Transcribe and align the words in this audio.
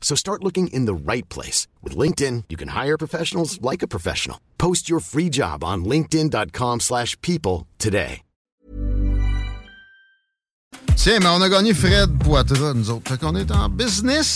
So 0.00 0.16
start 0.16 0.42
looking 0.42 0.66
in 0.72 0.86
the 0.86 0.94
right 0.94 1.28
place. 1.28 1.68
With 1.84 1.96
LinkedIn, 1.96 2.44
you 2.48 2.56
can 2.56 2.70
hire 2.70 2.98
professionals 2.98 3.62
like 3.62 3.84
a 3.84 3.88
professional. 3.88 4.38
Post 4.58 4.90
your 4.90 4.98
free 4.98 5.28
job 5.30 5.62
on 5.62 5.84
linkedin.com 5.84 6.80
slash 6.80 7.16
people 7.20 7.68
today. 7.78 8.22
Tiens, 11.02 11.18
mais 11.20 11.30
on 11.30 11.40
a 11.40 11.48
gagné 11.48 11.72
Fred 11.72 12.18
Poitras, 12.18 12.74
nous 12.74 12.90
autres. 12.90 13.08
Fait 13.08 13.18
qu'on 13.18 13.34
est 13.34 13.50
en 13.50 13.70
business. 13.70 14.26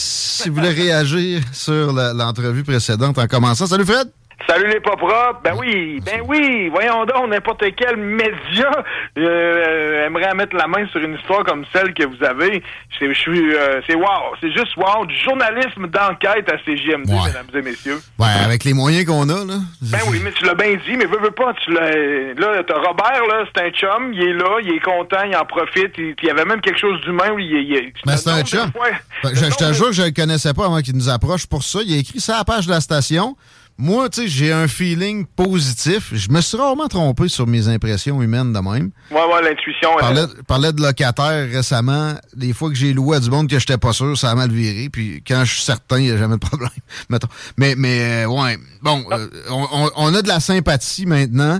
Si 0.42 0.48
vous 0.48 0.54
voulez 0.54 0.70
réagir 0.70 1.42
sur 1.52 1.92
l'entrevue 1.92 2.64
précédente 2.64 3.18
en 3.18 3.26
commençant. 3.26 3.66
Salut 3.66 3.84
Fred! 3.84 4.10
Salut 4.48 4.68
les 4.68 4.80
pas 4.80 4.96
propres. 4.96 5.40
Ben 5.42 5.54
oui, 5.58 6.00
ben 6.04 6.20
oui. 6.26 6.68
Voyons 6.68 7.04
donc, 7.06 7.28
n'importe 7.30 7.64
quel 7.76 7.96
média 7.96 8.70
euh, 9.18 10.06
aimerait 10.06 10.34
mettre 10.34 10.56
la 10.56 10.66
main 10.66 10.86
sur 10.88 11.00
une 11.00 11.14
histoire 11.14 11.44
comme 11.44 11.64
celle 11.72 11.94
que 11.94 12.04
vous 12.04 12.22
avez. 12.24 12.62
C'est, 12.98 13.12
je 13.12 13.18
suis, 13.18 13.54
euh, 13.54 13.80
c'est 13.86 13.94
wow. 13.94 14.34
C'est 14.40 14.52
juste 14.52 14.76
wow. 14.76 15.06
Du 15.06 15.16
journalisme 15.16 15.86
d'enquête 15.88 16.48
à 16.52 16.58
CGMD, 16.64 17.08
Ouais. 17.10 17.26
mesdames 17.26 17.46
et 17.54 17.62
messieurs. 17.62 18.00
Ouais, 18.18 18.26
avec 18.44 18.64
les 18.64 18.74
moyens 18.74 19.06
qu'on 19.06 19.28
a, 19.28 19.44
là. 19.44 19.54
Ben 19.82 19.98
oui, 20.10 20.20
mais 20.22 20.32
tu 20.32 20.44
l'as 20.44 20.54
bien 20.54 20.74
dit, 20.74 20.96
mais 20.96 21.06
veux, 21.06 21.18
veux 21.20 21.30
pas, 21.30 21.52
tu 21.64 21.72
l'as. 21.72 21.90
Là, 22.34 22.62
t'as 22.66 22.74
Robert, 22.78 23.22
là, 23.28 23.44
c'est 23.54 23.62
un 23.64 23.70
chum, 23.70 24.12
il 24.12 24.22
est 24.22 24.32
là, 24.32 24.58
il 24.62 24.70
est 24.74 24.80
content, 24.80 25.22
il 25.26 25.36
en 25.36 25.44
profite, 25.44 25.92
il, 25.98 26.14
y 26.22 26.30
avait 26.30 26.44
même 26.44 26.60
quelque 26.60 26.78
chose 26.78 27.00
d'humain 27.02 27.30
où 27.32 27.38
il, 27.38 27.46
il, 27.52 27.92
Mais 28.06 28.16
c'est 28.16 28.30
un 28.30 28.42
chum. 28.42 28.70
fois- 28.72 28.88
le 29.22 29.34
Je, 29.34 29.44
je 29.46 29.56
te 29.56 29.72
jure 29.72 29.86
que 29.88 29.92
je 29.92 30.02
le 30.02 30.10
connaissais 30.10 30.52
pas 30.54 30.66
avant 30.66 30.80
qu'il 30.80 30.94
nous 30.96 31.08
approche 31.08 31.46
pour 31.46 31.62
ça. 31.62 31.80
Il 31.84 31.94
a 31.94 31.98
écrit 31.98 32.20
ça 32.20 32.34
à 32.34 32.38
la 32.38 32.44
page 32.44 32.66
de 32.66 32.70
la 32.72 32.80
station. 32.80 33.36
Moi, 33.76 34.08
tu 34.08 34.22
sais, 34.22 34.28
j'ai 34.28 34.52
un 34.52 34.68
feeling 34.68 35.26
positif. 35.26 36.10
Je 36.12 36.30
me 36.30 36.40
suis 36.40 36.56
rarement 36.56 36.86
trompé 36.86 37.26
sur 37.28 37.46
mes 37.48 37.66
impressions 37.68 38.22
humaines 38.22 38.52
de 38.52 38.58
même. 38.60 38.90
Ouais, 39.10 39.16
ouais, 39.24 39.42
l'intuition. 39.42 39.90
Je 39.92 39.96
euh, 39.96 40.00
parlais, 40.00 40.26
parlais 40.46 40.72
de 40.72 40.80
locataire 40.80 41.50
récemment. 41.50 42.14
Des 42.36 42.52
fois 42.52 42.68
que 42.68 42.76
j'ai 42.76 42.92
loué 42.92 43.16
à 43.16 43.20
du 43.20 43.30
monde 43.30 43.48
que 43.48 43.58
j'étais 43.58 43.76
pas 43.78 43.92
sûr, 43.92 44.16
ça 44.16 44.30
a 44.30 44.34
mal 44.36 44.50
viré. 44.52 44.88
Puis 44.90 45.24
quand 45.26 45.44
je 45.44 45.54
suis 45.54 45.62
certain, 45.64 45.98
il 45.98 46.04
n'y 46.04 46.10
a 46.12 46.16
jamais 46.16 46.36
de 46.36 46.40
problème. 46.40 46.70
Mettons. 47.10 47.26
Mais, 47.56 47.74
mais 47.76 48.24
euh, 48.24 48.28
ouais. 48.28 48.58
Bon, 48.80 49.04
euh, 49.10 49.26
on, 49.50 50.14
a 50.14 50.22
de 50.22 50.28
la 50.28 50.38
sympathie 50.38 51.06
maintenant. 51.06 51.58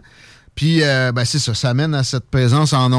Puis, 0.54 0.84
euh, 0.84 1.10
ben, 1.10 1.24
c'est 1.24 1.40
ça, 1.40 1.52
ça 1.52 1.74
mène 1.74 1.96
à 1.96 2.04
cette 2.04 2.30
présence 2.30 2.72
en 2.72 2.92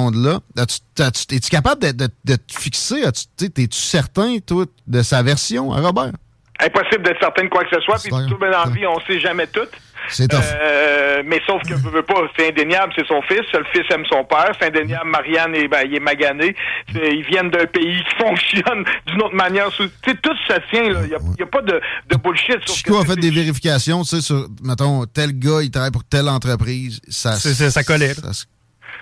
as-tu- 0.57 1.33
Es-tu 1.33 1.49
capable 1.49 1.81
de, 1.81 1.91
de- 1.91 2.09
de 2.25 2.35
te 2.35 2.59
fixer? 2.59 3.01
Es-tu 3.41 3.67
certain, 3.71 4.39
toi, 4.45 4.65
de 4.87 5.01
sa 5.01 5.23
version 5.23 5.71
à 5.71 5.79
Robert? 5.79 6.11
Impossible 6.61 7.03
d'être 7.03 7.19
certain 7.19 7.43
de 7.43 7.49
quoi 7.49 7.63
que 7.65 7.75
ce 7.75 7.81
soit, 7.81 7.95
puis 8.01 8.11
tout 8.29 8.37
bien 8.37 8.49
dans 8.51 8.63
la 8.65 8.69
vie, 8.71 8.85
on 8.87 8.99
sait 9.01 9.19
jamais 9.19 9.47
tout. 9.47 9.67
C'est. 10.07 10.31
Euh, 10.61 11.23
mais 11.25 11.41
sauf 11.47 11.61
que 11.63 11.73
veux 11.89 12.03
pas, 12.03 12.21
c'est 12.37 12.49
indéniable, 12.49 12.93
c'est 12.95 13.07
son 13.07 13.21
fils, 13.23 13.41
le 13.53 13.63
fils 13.73 13.83
aime 13.91 14.05
son 14.05 14.23
père, 14.23 14.51
c'est 14.59 14.67
indéniable, 14.67 15.09
Marianne 15.09 15.55
est, 15.55 15.67
ben, 15.67 15.81
il 15.85 15.95
est 15.95 15.99
magané, 15.99 16.55
C'est- 16.93 17.11
ils 17.11 17.23
viennent 17.25 17.49
d'un 17.49 17.65
pays 17.65 18.03
qui 18.03 18.15
fonctionne 18.23 18.85
d'une 19.07 19.21
autre 19.23 19.33
manière. 19.35 19.71
sous- 19.71 19.87
Tu 20.03 20.11
sais, 20.11 20.17
tout 20.21 20.35
ça 20.47 20.59
tient, 20.71 20.89
là. 20.93 20.99
Il 21.05 21.09
y 21.09 21.15
a, 21.15 21.19
y 21.39 21.43
a 21.43 21.47
pas 21.47 21.61
de, 21.63 21.81
de 22.09 22.15
bullshit 22.17 22.59
sur 22.65 22.75
Chico 22.75 22.97
a 22.99 23.01
que 23.03 23.07
fait 23.09 23.15
des 23.19 23.31
vérifications, 23.31 24.03
tu 24.03 24.09
sais, 24.09 24.21
sur, 24.21 24.47
mettons, 24.63 25.05
tel 25.07 25.37
gars, 25.39 25.61
il 25.63 25.71
travaille 25.71 25.91
pour 25.91 26.03
telle 26.03 26.29
entreprise. 26.29 27.01
Ça, 27.09 27.33
c'est- 27.33 27.71
ça 27.71 27.83
collait, 27.83 28.13
ça 28.13 28.31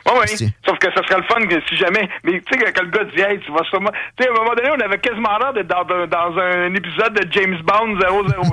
Ouais, 0.05 0.19
ouais. 0.19 0.25
Tiens. 0.35 0.49
Sauf 0.67 0.77
que 0.79 0.87
ça 0.93 1.01
serait 1.07 1.17
le 1.21 1.23
fun 1.23 1.45
que 1.47 1.61
si 1.69 1.77
jamais. 1.77 2.09
Mais 2.23 2.41
tu 2.41 2.59
sais, 2.59 2.71
quand 2.73 2.83
le 2.83 2.89
gars 2.89 3.03
dit, 3.05 3.21
hey, 3.21 3.39
tu 3.39 3.51
vas 3.51 3.63
sûrement. 3.69 3.91
Tu 4.17 4.23
sais, 4.23 4.29
à 4.29 4.31
un 4.31 4.35
moment 4.35 4.53
donné, 4.55 4.69
on 4.77 4.79
avait 4.85 4.97
quasiment 4.99 5.37
l'air 5.39 5.53
d'être 5.53 5.67
dans, 5.67 5.95
un- 5.95 6.07
dans 6.07 6.37
un 6.39 6.73
épisode 6.75 7.13
de 7.13 7.27
James 7.31 7.57
Bond 7.63 7.97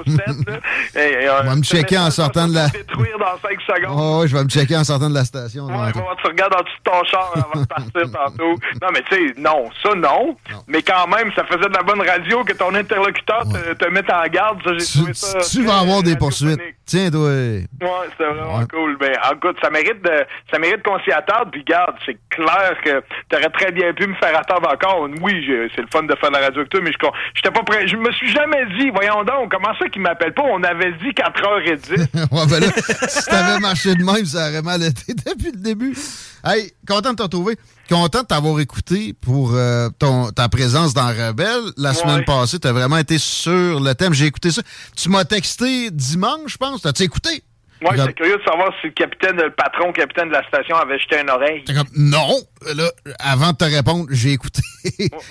007. 0.06 0.26
là. 0.46 0.56
Et, 1.02 1.24
et, 1.24 1.30
On 1.30 1.44
va 1.44 1.56
me 1.56 1.62
checker 1.62 1.98
en 1.98 2.10
sortant 2.10 2.46
de 2.48 2.54
la- 2.54 2.68
détruire 2.68 3.18
dans 3.18 3.36
5 3.42 3.60
secondes. 3.62 3.96
Oh, 3.98 4.24
je 4.26 4.36
vais 4.36 4.44
me 4.44 4.48
checker 4.48 4.76
en 4.76 4.84
sortant 4.84 5.08
de 5.08 5.14
la 5.14 5.24
station. 5.24 5.66
Ouais, 5.66 5.92
tu 5.92 6.26
regardes 6.28 6.54
en 6.54 6.62
dessous 6.62 6.76
de 6.84 6.90
ton 6.90 7.04
char 7.04 7.32
avant 7.34 7.60
de 7.62 7.66
partir 7.66 8.02
tantôt. 8.12 8.54
Non, 8.82 8.88
mais 8.92 9.02
tu 9.10 9.14
sais, 9.28 9.34
non, 9.38 9.68
ça 9.82 9.94
non. 9.94 10.36
Mais 10.68 10.82
quand 10.82 11.06
même, 11.08 11.32
ça 11.34 11.44
faisait 11.44 11.68
de 11.68 11.74
la 11.76 11.82
bonne 11.82 12.00
radio 12.06 12.44
que 12.44 12.52
ton 12.52 12.74
interlocuteur 12.74 13.42
te, 13.48 13.74
te 13.74 13.88
mette 13.90 14.10
en 14.10 14.22
garde. 14.28 14.60
Ça, 14.64 14.70
j'ai 14.78 14.84
Tu, 14.84 14.98
trouvé 14.98 15.14
ça. 15.14 15.38
tu 15.40 15.64
vas 15.64 15.78
avoir 15.80 16.02
des 16.02 16.16
poursuites. 16.16 16.60
Tiens, 16.86 17.10
toi. 17.10 17.28
Ouais, 17.28 17.66
c'était 18.10 18.24
vraiment 18.32 18.66
cool. 18.66 18.96
Ben, 18.98 19.12
écoute, 19.32 19.56
ça 19.62 19.70
mérite 19.70 20.02
de, 20.02 20.24
ça 20.52 20.58
mérite 20.58 20.82
qu'on 20.82 20.98
s'y 21.00 21.12
attarde. 21.40 21.50
Puis, 21.52 21.64
garde, 21.64 21.94
c'est 22.06 22.18
clair 22.30 22.74
que 22.84 23.02
t'aurais 23.28 23.50
très 23.50 23.72
bien 23.72 23.92
pu 23.92 24.06
me 24.06 24.14
faire 24.14 24.38
attendre 24.38 24.68
encore. 24.72 25.08
Oui, 25.22 25.46
c'est 25.74 25.82
le 25.82 25.88
fun 25.92 26.02
de 26.02 26.14
faire 26.16 26.30
de 26.30 26.36
la 26.36 26.42
radio 26.42 26.60
avec 26.60 26.70
toi, 26.70 26.80
mais 26.82 26.92
je, 26.92 26.98
j'étais 27.34 27.50
pas 27.50 27.62
prêt. 27.62 27.86
Je 27.88 27.96
me 27.96 28.10
suis 28.12 28.30
jamais 28.30 28.64
dit, 28.78 28.90
voyons 28.90 29.24
donc, 29.24 29.50
comment 29.50 29.74
ça 29.78 29.88
qu'il 29.88 30.02
m'appelle 30.02 30.34
pas? 30.34 30.42
On 30.44 30.62
avait 30.62 30.92
dit 30.92 31.10
4h10. 31.10 31.90
ouais, 32.32 32.46
ben 32.48 32.60
là, 32.60 33.08
si 33.08 33.24
t'avais 33.26 33.60
marché 33.60 33.94
de 33.94 34.04
même, 34.04 34.24
ça 34.24 34.48
aurait 34.48 34.62
mal 34.62 34.82
été 34.82 35.14
depuis 35.14 35.52
le 35.52 35.60
début. 35.60 35.96
Hey, 36.44 36.72
content 36.86 37.12
de 37.12 37.16
te 37.16 37.22
retrouver. 37.22 37.56
Content 37.88 38.22
de 38.22 38.26
t'avoir 38.26 38.60
écouté 38.60 39.14
pour 39.20 39.52
euh, 39.54 39.88
ton, 39.98 40.30
ta 40.30 40.48
présence 40.48 40.94
dans 40.94 41.08
Rebelle. 41.08 41.72
La 41.76 41.92
semaine 41.92 42.24
passée, 42.24 42.58
t'as 42.58 42.72
vraiment 42.72 42.98
été 42.98 43.18
sur 43.18 43.80
le 43.80 43.92
thème. 43.94 44.14
J'ai 44.14 44.26
écouté 44.26 44.50
ça. 44.52 44.62
Tu 44.96 45.08
m'as 45.08 45.24
texté 45.24 45.90
dimanche, 45.90 46.52
je 46.52 46.56
pense. 46.56 46.82
T'as-tu 46.82 47.02
écouté? 47.02 47.42
Moi, 47.82 47.96
j'étais 47.96 48.12
curieux 48.12 48.36
de 48.36 48.42
savoir 48.42 48.72
si 48.80 48.88
le 48.88 48.92
capitaine, 48.92 49.36
le 49.36 49.50
patron, 49.50 49.86
le 49.88 49.92
capitaine 49.92 50.28
de 50.28 50.34
la 50.34 50.46
station 50.46 50.76
avait 50.76 50.98
jeté 50.98 51.20
une 51.20 51.30
oreille. 51.30 51.64
T'es 51.64 51.74
comme, 51.74 51.88
non. 51.96 52.36
Là, 52.74 52.90
avant 53.18 53.52
de 53.52 53.56
te 53.56 53.64
répondre, 53.64 54.06
j'ai 54.10 54.32
écouté. 54.32 54.60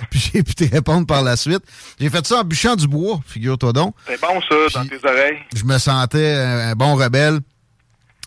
Puis 0.09 0.31
j'ai 0.33 0.43
pu 0.43 0.55
te 0.55 0.63
répondre 0.63 1.05
par 1.05 1.21
la 1.21 1.35
suite. 1.35 1.61
J'ai 1.99 2.09
fait 2.09 2.25
ça 2.25 2.39
en 2.39 2.43
bûchant 2.43 2.75
du 2.75 2.87
bois, 2.87 3.19
figure-toi 3.27 3.73
donc. 3.73 3.95
C'est 4.07 4.19
bon, 4.19 4.41
ça, 4.41 4.81
dans 4.81 4.87
tes 4.87 5.05
oreilles. 5.07 5.37
Je 5.55 5.63
me 5.63 5.77
sentais 5.77 6.33
un, 6.33 6.71
un 6.71 6.73
bon 6.73 6.95
rebelle. 6.95 7.39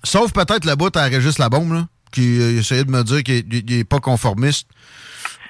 Sauf 0.05 0.33
peut-être 0.33 0.65
le 0.65 0.75
bout 0.75 0.97
à 0.97 1.05
Régis 1.05 1.39
Labombe, 1.39 1.73
là, 1.73 1.87
qui 2.13 2.41
euh, 2.41 2.59
essayait 2.59 2.85
de 2.85 2.91
me 2.91 3.03
dire 3.03 3.23
qu'il 3.23 3.65
n'est 3.69 3.85
pas 3.85 4.01
conformiste. 4.01 4.69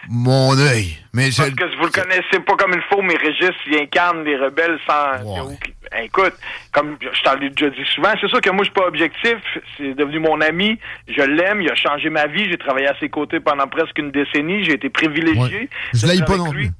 Mon 0.09 0.59
œil. 0.59 0.97
Mais 1.13 1.29
Parce 1.37 1.51
que 1.51 1.77
vous 1.77 1.85
le 1.85 1.91
connaissez 1.91 2.41
pas 2.45 2.57
comme 2.57 2.73
il 2.75 2.83
faut, 2.91 3.03
mais 3.03 3.17
Régis, 3.17 3.57
il 3.67 3.77
incarne 3.77 4.25
les 4.25 4.37
rebelles 4.37 4.79
sans. 4.87 5.23
Ouais. 5.25 5.57
Écoute, 6.05 6.33
comme 6.73 6.97
je 7.01 7.23
t'en 7.23 7.39
ai 7.39 7.51
déjà 7.51 7.69
dit 7.69 7.85
souvent, 7.95 8.13
c'est 8.21 8.29
sûr 8.29 8.41
que 8.41 8.51
moi, 8.51 8.65
je 8.65 8.71
suis 8.71 8.75
pas 8.75 8.87
objectif. 8.87 9.37
C'est 9.77 9.95
devenu 9.95 10.21
mon 10.21 10.41
ami. 10.41 10.79
Je 11.07 11.23
l'aime. 11.23 11.61
Il 11.61 11.71
a 11.71 11.75
changé 11.75 12.09
ma 12.09 12.27
vie. 12.27 12.51
J'ai 12.51 12.57
travaillé 12.57 12.89
à 12.89 12.99
ses 12.99 13.11
côtés 13.11 13.41
pendant 13.41 13.67
presque 13.67 13.99
une 13.99 14.11
décennie. 14.11 14.65
J'ai 14.65 14.73
été 14.73 14.89
privilégié. 14.89 15.41
Ouais. 15.61 15.69
Je 15.93 16.07
l'aille 16.07 16.25
pas 16.25 16.37
non 16.37 16.51
plus. 16.51 16.71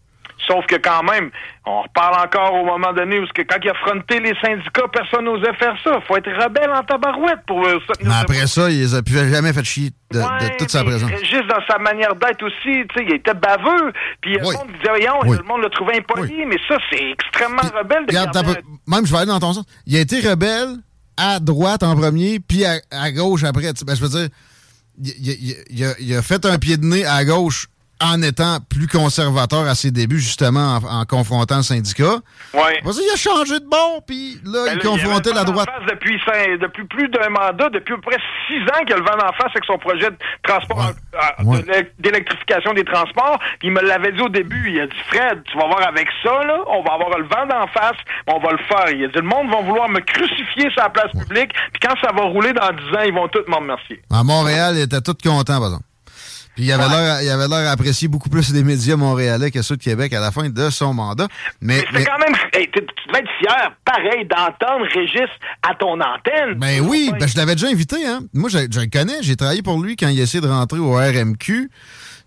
Sauf 0.47 0.67
que 0.67 0.75
quand 0.77 1.03
même, 1.05 1.31
on 1.65 1.83
reparle 1.83 2.27
encore 2.27 2.53
au 2.55 2.65
moment 2.67 2.93
donné 2.93 3.19
où 3.21 3.27
que 3.35 3.43
quand 3.43 3.59
il 3.63 3.71
a 3.71 3.75
fronté 3.75 4.19
les 4.19 4.35
syndicats, 4.41 4.89
personne 4.93 5.25
n'osait 5.25 5.53
faire 5.55 5.77
ça. 5.85 6.01
Faut 6.09 6.17
être 6.17 6.31
rebelle 6.31 6.71
en 6.71 6.83
tabarouette 6.83 7.39
pour 7.47 7.65
euh, 7.65 7.79
soutenir 7.87 8.09
mais 8.09 8.21
après 8.23 8.47
ça, 8.49 8.69
il 8.69 8.81
les 8.81 8.95
a 8.95 9.03
plus 9.03 9.15
jamais 9.31 9.53
fait 9.53 9.63
chier 9.65 9.91
de, 10.11 10.59
toute 10.59 10.71
sa 10.71 10.83
présence. 10.83 11.09
Régis, 11.11 11.43
dans 11.49 11.65
sa 11.71 11.79
manière 11.79 12.15
d'être 12.17 12.43
aussi, 12.43 12.83
tu 12.89 12.99
sais, 12.99 13.05
il 13.09 13.15
était 13.15 13.35
baveux. 13.35 13.93
Puis 14.21 14.33
le 14.35 14.47
Oui. 14.47 14.55
monde 14.57 14.67
disait, 14.73 14.89
voyons, 14.89 15.21
Oui. 15.27 15.37
le 15.37 15.45
monde 15.45 15.63
le 15.63 15.71
trouvait 15.71 15.99
impoli, 15.99 16.45
mais 16.47 16.57
ça, 16.69 16.77
c'est 16.91 17.11
extrêmement 17.13 17.59
Puis, 17.63 17.79
rebelle 17.79 18.07
de 18.07 18.11
regarde, 18.11 18.33
garder 18.35 18.61
même 18.89 19.07
je 19.07 19.13
vais 19.13 19.19
aller 19.19 19.27
dans 19.29 19.41
ton 19.41 19.53
sens. 19.53 19.65
Il 19.87 19.97
a 19.97 20.01
été 20.01 20.21
rebelle 20.29 20.77
à 21.17 21.39
droite 21.39 21.83
en 21.85 21.95
premier, 21.95 22.41
puis 22.41 22.65
à, 22.65 22.81
à 22.91 23.13
gauche 23.13 23.45
après. 23.45 23.73
Ben, 23.87 23.95
je 23.95 24.03
veux 24.03 24.09
dire, 24.09 24.29
il, 25.01 25.09
il- 25.09 25.31
il- 25.51 25.57
il 25.71 25.85
a, 25.85 25.93
il 26.01 26.17
a 26.17 26.23
fait 26.23 26.45
un 26.47 26.59
pied 26.59 26.77
de 26.77 26.85
nez 26.85 27.07
à 27.07 27.25
gauche 27.25 27.69
en 28.03 28.21
étant 28.23 28.59
plus 28.69 28.89
conservateur 28.89 29.67
à 29.69 29.75
ses 29.75 29.91
débuts, 29.91 30.19
justement, 30.19 30.77
en, 30.77 31.05
confrontant 31.05 31.59
le 31.59 31.63
syndicat. 31.63 32.19
Ouais. 32.55 32.81
il 32.85 33.11
a 33.13 33.17
changé 33.17 33.61
de 33.61 33.65
bon, 33.65 34.01
puis 34.07 34.41
là, 34.45 34.65
ben 34.67 34.73
il 34.75 34.79
confrontait 34.81 35.33
la 35.33 35.45
droite. 35.45 35.69
depuis, 35.89 36.21
depuis 36.61 36.85
plus 36.85 37.09
d'un 37.09 37.29
mandat, 37.29 37.71
depuis 37.71 37.95
à 37.95 37.97
peu 37.97 38.03
près 38.03 38.19
six 38.49 38.63
ans 38.63 38.85
qu'il 38.85 38.95
a 38.95 38.99
le 38.99 39.05
vent 39.05 39.17
en 39.17 39.33
face 39.33 39.51
avec 39.55 39.65
son 39.65 39.79
projet 39.79 40.11
de 40.11 40.17
transport, 40.43 40.93
d'électrification 41.99 42.75
des 42.75 42.85
transports. 42.85 43.39
Puis 43.61 43.69
il 43.69 43.73
me 43.73 43.81
l'avait 43.81 44.13
dit 44.13 44.21
au 44.21 44.29
début, 44.29 44.71
il 44.71 44.81
a 44.81 44.87
dit, 44.87 45.03
Fred, 45.09 45.43
tu 45.45 45.57
vas 45.57 45.67
voir 45.67 45.87
avec 45.87 46.09
ça, 46.23 46.45
là, 46.45 46.59
on 46.69 46.83
va 46.83 46.95
avoir 46.95 47.19
le 47.19 47.25
vent 47.25 47.47
d'en 47.47 47.67
face, 47.69 47.97
on 48.27 48.39
va 48.39 48.53
le 48.53 48.59
faire. 48.59 48.91
Il 48.91 49.05
a 49.05 49.09
dit, 49.09 49.17
le 49.17 49.23
monde 49.23 49.51
va 49.51 49.61
vouloir 49.61 49.89
me 49.89 50.01
crucifier 50.01 50.71
sur 50.71 50.83
la 50.83 50.91
place 50.91 51.13
publique, 51.13 51.53
puis 51.73 51.81
quand 51.81 51.95
ça 52.01 52.13
va 52.13 52.23
rouler 52.23 52.53
dans 52.53 52.71
dix 52.71 52.97
ans, 52.97 53.03
ils 53.07 53.15
vont 53.15 53.29
tous 53.29 53.49
m'en 53.49 53.59
remercier. 53.59 54.03
À 54.11 54.25
Montréal, 54.25 54.75
il 54.77 54.83
était 54.83 55.01
tout 55.01 55.17
content, 55.23 55.59
par 55.59 55.69
exemple. 55.69 55.92
Puis 56.55 56.65
il 56.65 56.73
avait 56.73 56.89
l'air, 56.89 57.23
il 57.23 57.29
avait 57.31 57.49
l'air 57.49 57.71
apprécié 57.71 58.09
beaucoup 58.09 58.29
plus 58.29 58.53
des 58.53 58.63
médias 58.63 58.97
montréalais 58.97 59.51
que 59.51 59.63
ceux 59.63 59.77
de 59.77 59.83
Québec 59.83 60.13
à 60.13 60.21
la 60.21 60.31
fin 60.31 60.49
de 60.49 60.71
son 60.71 60.93
mandat. 60.93 61.29
Mais, 61.61 61.85
c'est 61.95 62.05
quand 62.05 62.19
même, 62.19 62.35
tu 62.53 62.69
devais 63.09 63.21
être 63.21 63.31
fier, 63.39 63.73
pareil, 63.85 64.27
d'entendre 64.27 64.87
Régis 64.93 65.31
à 65.63 65.75
ton 65.75 65.95
antenne. 65.95 66.59
Ben 66.59 66.81
oui, 66.81 67.11
ben 67.19 67.27
je 67.27 67.37
l'avais 67.37 67.55
déjà 67.55 67.69
invité, 67.69 68.07
hein. 68.07 68.21
Moi, 68.35 68.51
je, 68.51 68.59
je 68.71 68.81
le 68.81 68.87
connais, 68.87 69.23
j'ai 69.23 69.37
travaillé 69.37 69.63
pour 69.63 69.83
lui 69.83 69.97
quand 69.97 70.09
il 70.09 70.21
essayait 70.21 70.43
de 70.43 70.49
rentrer 70.49 70.79
au 70.79 70.93
RMQ. 70.93 71.71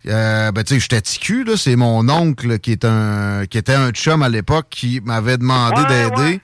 Euh, 0.08 0.52
ben, 0.52 0.64
tu 0.64 0.76
sais, 0.76 0.80
j'étais 0.80 1.02
ticu, 1.02 1.44
là. 1.44 1.54
C'est 1.58 1.76
mon 1.76 2.08
oncle 2.10 2.60
qui, 2.60 2.72
est 2.72 2.86
un, 2.86 3.46
qui 3.50 3.58
était 3.58 3.74
un 3.74 3.92
chum 3.92 4.24
à 4.24 4.30
l'époque 4.30 4.68
qui 4.70 5.02
m'avait 5.04 5.38
demandé 5.38 5.82
d'aider. 5.88 6.42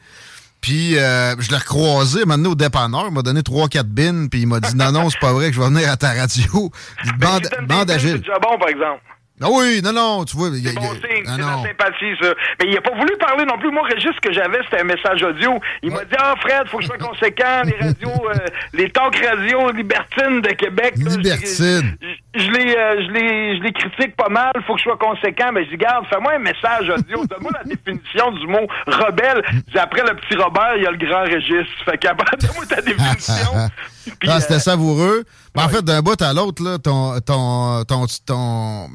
Puis 0.62 0.98
euh, 0.98 1.36
je 1.40 1.50
l'ai 1.50 1.58
recroisé 1.58 2.24
maintenant 2.26 2.52
au 2.52 2.56
dépanneur, 2.56 3.06
il 3.08 3.14
m'a 3.14 3.24
donné 3.24 3.42
3-4 3.42 3.84
bins, 3.84 4.28
puis 4.28 4.42
il 4.42 4.48
m'a 4.48 4.60
dit 4.60 4.76
non, 4.76 4.92
non, 4.92 5.10
c'est 5.10 5.20
pas 5.20 5.34
vrai 5.34 5.48
que 5.50 5.56
je 5.56 5.60
vais 5.60 5.68
venir 5.68 5.92
à 5.92 5.98
ta 5.98 6.14
radio. 6.14 6.72
bande, 7.20 7.50
bande 7.68 7.90
agile. 7.90 8.12
C'est 8.12 8.18
déjà 8.20 8.40
bon, 8.40 8.58
par 8.60 8.70
exemple. 8.70 9.02
Ah 9.44 9.48
oui, 9.50 9.82
non, 9.84 9.92
non, 9.92 10.24
tu 10.24 10.38
vois. 10.38 10.50
C'est 10.54 10.76
bon 10.76 10.94
signe, 10.94 11.26
c'est 11.26 11.38
la 11.38 11.58
sympathie, 11.64 12.14
ça. 12.22 12.34
Mais 12.60 12.68
il 12.68 12.74
n'a 12.76 12.82
pas 12.82 12.96
voulu 12.96 13.18
parler 13.18 13.46
non 13.46 13.58
plus. 13.58 13.72
Moi, 13.72 13.82
Régis, 13.88 14.12
ce 14.16 14.22
que 14.22 14.32
j'avais, 14.34 14.60
c'était 14.66 14.82
un 14.82 14.86
message 14.86 15.24
audio. 15.24 15.60
Il 15.82 15.92
m'a 15.92 16.06
dit 16.06 16.16
Ah, 16.18 16.36
Fred, 16.40 16.68
faut 16.68 16.78
que 16.78 16.84
je 16.84 16.88
sois 16.90 16.98
conséquent. 17.00 17.64
Les 17.66 17.76
radios, 17.88 18.30
euh, 18.30 18.38
les 18.74 18.90
talk 18.92 19.16
radio 19.16 19.72
libertines 19.72 20.42
de 20.42 20.50
Québec. 20.50 20.94
Libertines. 20.98 21.98
Je, 22.36 22.50
les, 22.52 22.76
euh, 22.76 23.02
je, 23.08 23.12
les, 23.12 23.58
je 23.58 23.64
les 23.64 23.74
critique 23.74 24.16
pas 24.16 24.30
mal. 24.30 24.52
Faut 24.68 24.74
que 24.74 24.80
je 24.80 24.84
sois 24.84 24.98
conséquent. 24.98 25.52
Mais 25.54 25.66
je 25.66 25.72
dis 25.72 25.78
Garde, 25.78 26.06
fais-moi 26.08 26.34
un 26.34 26.40
message 26.40 26.90
audio. 26.90 27.26
Donne-moi 27.30 27.52
la 27.54 27.64
définition 27.64 28.32
du 28.34 28.46
mot 28.48 28.68
rebelle. 28.86 29.44
après 29.74 30.04
le 30.04 30.16
petit 30.18 30.36
Robert, 30.38 30.76
il 30.78 30.84
y 30.84 30.88
a 30.88 30.92
le 30.92 30.98
grand 30.98 31.24
Régis. 31.24 31.68
Fait 31.86 31.98
qu'après, 31.98 32.38
donne-moi 32.40 32.66
ta 32.68 32.82
définition. 32.82 33.52
ah, 34.28 34.40
c'était 34.40 34.54
euh, 34.56 34.60
savoureux. 34.60 35.24
en 35.56 35.68
fait, 35.70 35.84
d'un 35.84 36.02
bout 36.02 36.22
à 36.22 36.32
l'autre, 36.34 36.64
là, 36.64 36.78
ton, 36.78 37.20
ton, 37.22 37.84
ton, 37.86 38.06
ton 38.26 38.88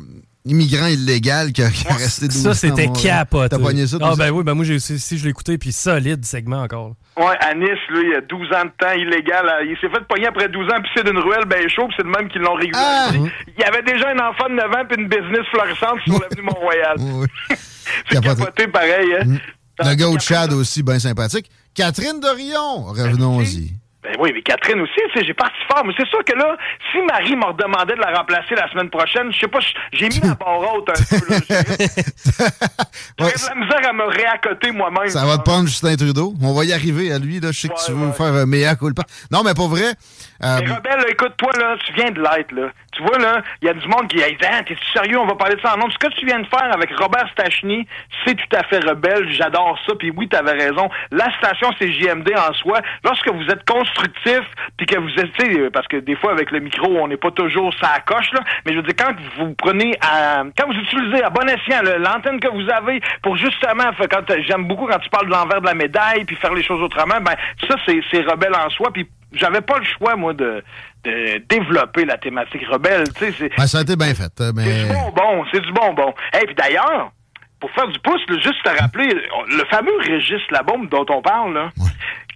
immigrant 0.46 0.86
illégal 0.86 1.52
qui 1.52 1.62
a, 1.62 1.66
resté 1.66 2.28
12 2.28 2.42
Ça, 2.42 2.54
c'était 2.54 2.88
capote. 2.88 3.50
T'as 3.50 3.58
pogné 3.58 3.86
ça? 3.86 3.98
Ah, 4.00 4.14
ben 4.16 4.30
oui, 4.30 4.44
ben 4.44 4.54
moi, 4.54 4.64
si 4.64 5.18
je 5.18 5.24
l'ai 5.24 5.30
écouté, 5.30 5.58
puis 5.58 5.72
solide 5.72 6.24
segment 6.24 6.62
encore. 6.62 6.94
Ouais, 7.16 7.36
à 7.40 7.54
Nice, 7.54 7.78
lui, 7.90 8.10
il 8.10 8.14
a 8.16 8.20
12 8.20 8.46
ans 8.52 8.64
de 8.64 8.72
temps 8.78 8.92
illégal. 8.92 9.46
Il 9.68 9.76
s'est 9.80 9.88
fait 9.88 10.04
pogner 10.06 10.26
après 10.26 10.48
12 10.48 10.66
ans, 10.70 10.80
puis 10.82 10.90
c'est 10.94 11.04
d'une 11.04 11.18
ruelle 11.18 11.44
ben 11.46 11.68
chaud, 11.68 11.86
puis 11.88 11.96
c'est 11.96 12.04
le 12.04 12.10
même 12.10 12.28
qui 12.28 12.38
l'ont 12.38 12.54
régularisé. 12.54 13.18
Ah! 13.18 13.44
Il 13.56 13.62
y 13.62 13.64
avait 13.64 13.82
déjà 13.82 14.10
un 14.10 14.18
enfant 14.18 14.48
de 14.48 14.54
9 14.54 14.64
ans, 14.66 14.84
puis 14.88 15.00
une 15.00 15.08
business 15.08 15.46
florissante 15.50 16.00
sur 16.04 16.20
l'avenue 16.20 16.42
Mont-Royal. 16.42 16.96
c'est 18.10 18.20
capoté 18.20 18.68
pareil, 18.68 19.14
hein? 19.20 19.24
Mm. 19.24 19.38
Le 19.78 19.94
gars 19.94 20.08
au 20.08 20.18
Tchad 20.18 20.52
aussi, 20.52 20.82
bien 20.82 20.98
sympathique. 20.98 21.50
Catherine 21.74 22.18
Dorion, 22.20 22.84
revenons-y. 22.84 23.72
Ben 24.06 24.14
oui, 24.20 24.30
mais 24.32 24.42
Catherine 24.42 24.80
aussi, 24.80 24.94
tu 24.94 25.18
sais, 25.18 25.26
j'ai 25.26 25.34
parti 25.34 25.56
fort. 25.68 25.84
Mais 25.84 25.92
c'est 25.96 26.06
sûr 26.06 26.22
que 26.22 26.32
là, 26.32 26.56
si 26.92 26.98
Marie 27.02 27.34
m'a 27.34 27.46
redemandé 27.46 27.94
de 27.94 27.98
la 27.98 28.16
remplacer 28.16 28.54
la 28.54 28.70
semaine 28.70 28.88
prochaine, 28.88 29.32
je 29.32 29.40
sais 29.40 29.48
pas, 29.48 29.58
j'ai 29.92 30.08
mis 30.08 30.20
la 30.20 30.34
barre 30.40 30.60
haute 30.60 30.88
un 30.90 31.18
peu. 31.18 31.26
J'ai 33.18 33.48
la 33.48 33.54
misère 33.54 33.88
à 33.88 33.92
me 33.92 34.04
réaccoter 34.04 34.70
moi-même. 34.70 35.08
Ça 35.08 35.24
va 35.24 35.38
te 35.38 35.42
prendre 35.42 35.66
Justin 35.66 35.96
Trudeau. 35.96 36.34
On 36.40 36.54
va 36.54 36.64
y 36.64 36.72
arriver 36.72 37.10
à 37.12 37.18
lui, 37.18 37.40
là. 37.40 37.50
Je 37.50 37.60
sais 37.60 37.68
que 37.68 37.84
tu 37.84 37.92
veux 37.92 38.12
faire 38.12 38.26
un 38.26 38.46
meilleur 38.46 38.78
coup 38.78 38.90
Non, 39.32 39.42
mais 39.42 39.54
pour 39.54 39.68
vrai. 39.68 39.94
Euh... 40.44 40.58
Mais 40.60 40.72
Rebelle, 40.72 41.06
écoute, 41.10 41.32
toi, 41.36 41.50
là, 41.58 41.76
tu 41.84 41.92
viens 41.94 42.10
de 42.10 42.20
l'être, 42.20 42.52
là. 42.52 42.70
Tu 42.96 43.02
vois, 43.02 43.18
là, 43.18 43.42
il 43.60 43.66
y 43.66 43.70
a 43.70 43.74
du 43.74 43.86
monde 43.88 44.08
qui 44.08 44.16
dit 44.16 44.22
ah, 44.22 44.62
T'es 44.62 44.76
sérieux, 44.92 45.18
on 45.18 45.26
va 45.26 45.34
parler 45.34 45.56
de 45.56 45.60
ça 45.60 45.74
en 45.74 45.78
nom. 45.78 45.90
Ce 45.90 45.98
que 45.98 46.12
tu 46.14 46.24
viens 46.24 46.40
de 46.40 46.46
faire 46.46 46.72
avec 46.72 46.90
Robert 46.98 47.28
Stachny, 47.32 47.86
c'est 48.24 48.34
tout 48.34 48.56
à 48.56 48.62
fait 48.64 48.78
rebelle. 48.78 49.30
J'adore 49.30 49.78
ça. 49.86 49.94
Puis 49.98 50.10
oui, 50.16 50.28
tu 50.28 50.36
avais 50.36 50.52
raison. 50.52 50.88
La 51.10 51.30
station, 51.36 51.70
c'est 51.78 51.92
JMD 51.92 52.32
en 52.36 52.54
soi. 52.54 52.80
Lorsque 53.04 53.28
vous 53.28 53.44
êtes 53.48 53.68
constructif, 53.68 54.40
puis 54.78 54.86
que 54.86 54.98
vous 54.98 55.10
êtes, 55.18 55.72
parce 55.72 55.86
que 55.88 55.98
des 55.98 56.16
fois, 56.16 56.32
avec 56.32 56.50
le 56.50 56.60
micro, 56.60 56.86
on 56.98 57.08
n'est 57.08 57.16
pas 57.16 57.30
toujours 57.30 57.72
ça 57.80 57.96
coche, 58.06 58.30
là. 58.32 58.40
Mais 58.64 58.72
je 58.72 58.78
veux 58.78 58.82
dire, 58.82 58.94
quand 58.96 59.12
vous 59.36 59.54
prenez 59.54 59.92
à, 60.00 60.44
quand 60.56 60.66
vous 60.66 60.78
utilisez 60.78 61.22
à 61.22 61.30
bon 61.30 61.46
escient 61.48 61.82
l'antenne 61.98 62.40
que 62.40 62.48
vous 62.48 62.68
avez 62.70 63.00
pour 63.22 63.36
justement, 63.36 63.90
quand 64.10 64.34
j'aime 64.46 64.64
beaucoup 64.64 64.86
quand 64.86 64.98
tu 64.98 65.10
parles 65.10 65.26
de 65.26 65.32
l'envers 65.32 65.60
de 65.60 65.66
la 65.66 65.74
médaille, 65.74 66.24
puis 66.24 66.36
faire 66.36 66.54
les 66.54 66.62
choses 66.62 66.82
autrement, 66.82 67.20
ben, 67.20 67.34
ça, 67.68 67.76
c'est 67.86 68.20
rebelle 68.22 68.54
en 68.54 68.70
soi. 68.70 68.90
Puis 68.92 69.06
j'avais 69.32 69.60
pas 69.60 69.78
le 69.78 69.84
choix, 69.84 70.16
moi, 70.16 70.32
de, 70.32 70.62
de 71.06 71.38
développer 71.48 72.04
la 72.04 72.18
thématique 72.18 72.66
rebelle. 72.68 73.04
Tu 73.14 73.32
sais, 73.32 73.50
ben, 73.56 73.66
ça 73.66 73.78
a 73.78 73.82
été 73.82 73.96
bien 73.96 74.14
fait. 74.14 74.32
Mais... 74.54 74.64
C'est 74.64 74.86
du 74.86 74.92
bonbon, 74.92 75.44
c'est 75.52 75.60
du 75.60 75.72
bonbon. 75.72 76.14
Et 76.40 76.46
puis 76.46 76.54
d'ailleurs, 76.54 77.12
pour 77.60 77.70
faire 77.70 77.88
du 77.88 77.98
pouce, 78.00 78.20
juste 78.28 78.62
te 78.64 78.80
rappeler, 78.80 79.08
le 79.48 79.64
fameux 79.70 79.96
Régis 80.00 80.42
La 80.50 80.62
Bombe 80.62 80.88
dont 80.88 81.06
on 81.08 81.22
parle, 81.22 81.54
là, 81.54 81.70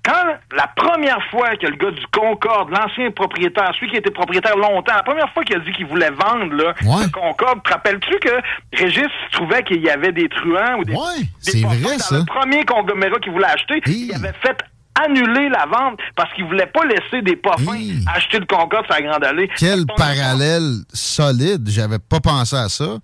quand 0.02 0.56
la 0.56 0.66
première 0.68 1.22
fois 1.30 1.56
que 1.56 1.66
le 1.66 1.76
gars 1.76 1.90
du 1.90 2.06
Concorde, 2.12 2.70
l'ancien 2.70 3.10
propriétaire, 3.10 3.70
celui 3.74 3.90
qui 3.90 3.96
était 3.96 4.10
propriétaire 4.10 4.56
longtemps, 4.56 4.94
la 4.94 5.02
première 5.02 5.30
fois 5.32 5.44
qu'il 5.44 5.56
a 5.56 5.58
dit 5.60 5.72
qu'il 5.72 5.86
voulait 5.86 6.10
vendre 6.10 6.54
là, 6.54 6.74
le 6.80 7.10
Concorde, 7.10 7.62
te 7.62 7.70
rappelles-tu 7.70 8.18
que 8.18 8.40
Régis 8.72 9.10
trouvait 9.32 9.62
qu'il 9.62 9.82
y 9.82 9.90
avait 9.90 10.12
des 10.12 10.28
truands 10.28 10.78
ou 10.78 10.84
des... 10.84 10.94
Oui, 10.94 11.28
c'est 11.40 11.62
vrai, 11.64 11.98
ça. 11.98 12.18
le 12.18 12.24
premier 12.24 12.64
conglomérat 12.64 13.18
qu'il 13.18 13.32
voulait 13.32 13.46
acheter, 13.46 13.82
il 13.86 14.14
avait 14.14 14.32
fait 14.40 14.56
annuler 15.04 15.48
la 15.48 15.66
vente 15.66 15.98
parce 16.16 16.32
qu'il 16.34 16.44
voulait 16.44 16.66
pas 16.66 16.84
laisser 16.84 17.22
des 17.22 17.36
parfums 17.36 18.04
acheter 18.14 18.38
le 18.38 18.46
Concorde 18.46 18.84
sur 18.86 18.94
la 18.94 19.02
Grande 19.02 19.24
Allée. 19.24 19.50
Quel 19.56 19.86
parallèle 19.96 20.78
solide. 20.92 21.68
J'avais 21.68 21.98
pas 21.98 22.20
pensé 22.20 22.56
à 22.56 22.68
ça. 22.68 22.98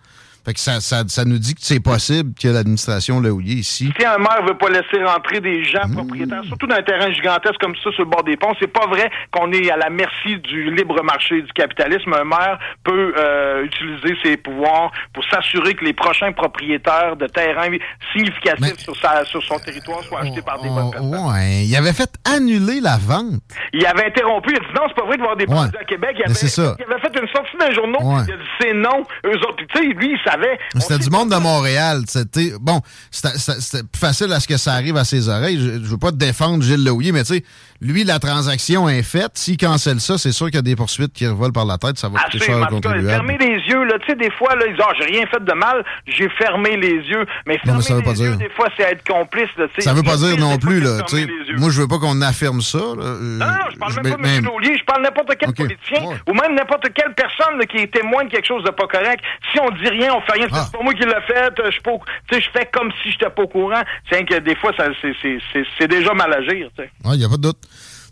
Fait 0.46 0.54
que 0.54 0.60
ça, 0.60 0.78
ça, 0.80 1.02
ça 1.08 1.24
nous 1.24 1.40
dit 1.40 1.56
que 1.56 1.60
c'est 1.60 1.80
possible 1.80 2.30
que 2.40 2.46
l'administration 2.46 3.18
l'a 3.18 3.30
ouillé 3.30 3.54
ici. 3.54 3.92
Si 3.98 4.06
un 4.06 4.18
maire 4.18 4.46
veut 4.46 4.56
pas 4.56 4.68
laisser 4.68 5.02
rentrer 5.02 5.40
des 5.40 5.64
gens 5.64 5.88
mmh. 5.88 5.94
propriétaires, 5.96 6.44
surtout 6.44 6.68
dans 6.68 6.76
un 6.76 6.82
terrain 6.84 7.10
gigantesque 7.10 7.58
comme 7.60 7.74
ça 7.82 7.90
sur 7.90 8.04
le 8.04 8.10
bord 8.10 8.22
des 8.22 8.36
ponts, 8.36 8.54
c'est 8.60 8.70
pas 8.72 8.86
vrai 8.86 9.10
qu'on 9.32 9.50
est 9.50 9.68
à 9.72 9.76
la 9.76 9.90
merci 9.90 10.38
du 10.38 10.70
libre 10.70 11.02
marché 11.02 11.42
du 11.42 11.52
capitalisme. 11.52 12.12
Un 12.12 12.22
maire 12.22 12.60
peut 12.84 13.12
euh, 13.18 13.64
utiliser 13.64 14.14
ses 14.22 14.36
pouvoirs 14.36 14.92
pour 15.12 15.24
s'assurer 15.24 15.74
que 15.74 15.84
les 15.84 15.94
prochains 15.94 16.30
propriétaires 16.30 17.16
de 17.16 17.26
terrains 17.26 17.76
significatifs 18.12 18.78
sur, 18.78 18.94
sa, 18.98 19.24
sur 19.24 19.42
son 19.42 19.58
territoire 19.58 20.00
soient 20.04 20.20
achetés 20.20 20.42
par 20.42 20.62
des 20.62 20.68
bonnes 20.68 20.92
personnes. 20.92 21.26
Ouais, 21.26 21.64
il 21.64 21.74
avait 21.74 21.92
fait 21.92 22.14
annuler 22.24 22.78
la 22.80 22.98
vente. 22.98 23.42
Il 23.72 23.84
avait 23.84 24.06
interrompu. 24.06 24.50
Il 24.50 24.58
a 24.58 24.60
dit 24.60 24.74
non, 24.76 24.82
c'est 24.86 24.94
pas 24.94 25.06
vrai 25.06 25.16
de 25.16 25.22
voir 25.22 25.34
des 25.34 25.46
produits 25.46 25.76
à 25.76 25.84
Québec. 25.84 26.14
Il 26.20 26.30
avait, 26.30 26.38
il 26.38 26.84
avait, 26.84 27.00
fait 27.00 27.20
une 27.20 27.28
sortie 27.34 27.56
d'un 27.58 27.72
journal. 27.72 28.00
Il 28.28 28.32
a 28.32 28.36
dit 28.36 28.42
c'est 28.60 28.74
non. 28.74 29.02
Eux 29.26 29.38
autres, 29.38 29.64
tu 29.74 29.76
sais, 29.76 29.84
lui, 29.86 30.12
il 30.12 30.20
savait 30.42 30.58
c'était 30.78 30.98
du 30.98 31.10
monde 31.10 31.30
de 31.30 31.36
Montréal. 31.36 32.02
C'était 32.06 32.52
bon, 32.60 32.80
c'était 33.10 33.82
plus 33.82 33.98
facile 34.00 34.32
à 34.32 34.40
ce 34.40 34.48
que 34.48 34.56
ça 34.56 34.72
arrive 34.72 34.96
à 34.96 35.04
ses 35.04 35.28
oreilles. 35.28 35.58
Je, 35.58 35.84
je 35.84 35.90
veux 35.90 35.98
pas 35.98 36.10
te 36.10 36.16
défendre 36.16 36.62
Gilles 36.62 36.84
Louis, 36.84 37.12
mais 37.12 37.24
tu 37.24 37.34
sais, 37.34 37.44
lui, 37.80 38.04
la 38.04 38.18
transaction 38.18 38.88
est 38.88 39.02
faite. 39.02 39.32
S'il 39.34 39.56
cancelle 39.56 40.00
ça, 40.00 40.16
c'est 40.16 40.32
sûr 40.32 40.46
qu'il 40.46 40.56
y 40.56 40.58
a 40.58 40.62
des 40.62 40.76
poursuites 40.76 41.12
qui 41.12 41.26
revolent 41.26 41.52
par 41.52 41.66
la 41.66 41.76
tête. 41.78 41.98
Ça 41.98 42.08
va 42.08 42.20
coûter 42.20 42.38
cher 42.38 42.56
au. 42.70 42.80
Fermer 42.80 43.38
les 43.38 43.58
yeux, 43.68 43.84
là, 43.84 43.98
tu 44.00 44.06
sais, 44.08 44.14
des 44.14 44.30
fois, 44.30 44.54
là, 44.56 44.66
ils 44.66 44.72
disent, 44.74 44.84
ah, 44.86 44.92
j'ai 44.98 45.06
rien 45.06 45.26
fait 45.26 45.44
de 45.44 45.52
mal, 45.52 45.84
j'ai 46.06 46.28
fermé 46.30 46.76
les 46.76 46.96
yeux. 47.08 47.26
Mais 47.46 47.58
fermer 47.58 47.82
les 47.88 48.02
pas 48.02 48.10
yeux, 48.12 48.30
dire. 48.30 48.38
des 48.38 48.48
fois, 48.50 48.68
c'est 48.76 48.84
être 48.84 49.06
complice, 49.06 49.48
là, 49.56 49.66
Ça 49.78 49.92
veut 49.92 50.02
pas 50.02 50.16
dire 50.16 50.38
non 50.38 50.56
plus, 50.58 50.80
là, 50.80 51.02
tu 51.06 51.16
sais. 51.16 51.26
Moi, 51.56 51.70
je 51.70 51.80
veux 51.80 51.88
pas 51.88 51.98
qu'on 51.98 52.20
affirme 52.22 52.60
ça, 52.62 52.78
là. 52.78 53.04
Euh, 53.04 53.38
non, 53.38 53.46
non, 53.46 53.52
je 53.72 53.78
parle 53.78 53.94
même 53.94 54.16
pas 54.16 54.22
de 54.22 54.36
M. 54.36 54.44
Laulier, 54.44 54.78
je 54.78 54.84
parle 54.84 55.02
n'importe 55.02 55.32
quel 55.38 55.52
politicien, 55.52 56.02
ou 56.28 56.32
même 56.32 56.54
n'importe 56.54 56.86
quelle 56.94 57.14
personne, 57.14 57.58
qui 57.68 57.78
est 57.78 57.92
témoin 57.92 58.24
de 58.24 58.30
quelque 58.30 58.46
chose 58.46 58.64
de 58.64 58.70
pas 58.70 58.86
correct. 58.86 59.22
Si 59.52 59.60
on 59.60 59.70
dit 59.70 59.88
rien, 59.88 60.14
on 60.14 60.22
fait 60.26 60.32
rien, 60.32 60.46
c'est 60.50 60.58
ah. 60.58 60.68
pas 60.72 60.82
moi 60.82 60.94
qui 60.94 61.04
l'ai 61.04 61.20
fait, 61.26 61.52
je 61.70 61.80
pas, 61.80 61.92
je 62.32 62.48
fais 62.52 62.68
comme 62.72 62.90
si 63.02 63.12
j'étais 63.12 63.30
pas 63.30 63.42
au 63.42 63.48
courant. 63.48 63.82
C'est 64.10 64.24
que 64.24 64.38
des 64.38 64.56
fois, 64.56 64.72
c'est 64.76 65.88
déjà 65.88 66.14
mal 66.14 66.32
agir, 66.32 66.68
tu 66.76 66.82
sais. 66.82 66.90
Ouais, 67.04 67.16
y 67.16 67.24
a 67.24 67.28
pas 67.28 67.36
de 67.36 67.42
doute. 67.42 67.58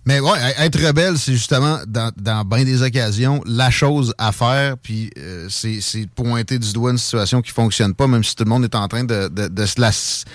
Mais 0.07 0.21
ouais, 0.21 0.39
être 0.59 0.87
rebelle, 0.87 1.17
c'est 1.17 1.33
justement, 1.33 1.79
dans, 1.87 2.13
dans 2.19 2.45
bien 2.45 2.65
des 2.65 2.83
occasions, 2.83 3.41
la 3.47 3.71
chose 3.71 4.15
à 4.19 4.33
faire, 4.33 4.77
puis 4.77 5.11
euh, 5.19 5.47
c'est 5.49 6.07
pointer 6.15 6.59
du 6.59 6.75
doigt 6.75 6.91
une 6.91 6.99
situation 6.99 7.41
qui 7.41 7.53
fonctionne 7.53 7.95
pas, 7.95 8.07
même 8.07 8.23
si 8.23 8.37
tout 8.37 8.45
le 8.45 8.51
monde 8.51 8.65
est 8.65 8.75
en 8.75 8.87
train 8.87 9.05
de, 9.05 9.29
de, 9.29 9.49
de 9.49 9.67
se 9.67 9.81
la 9.81 9.91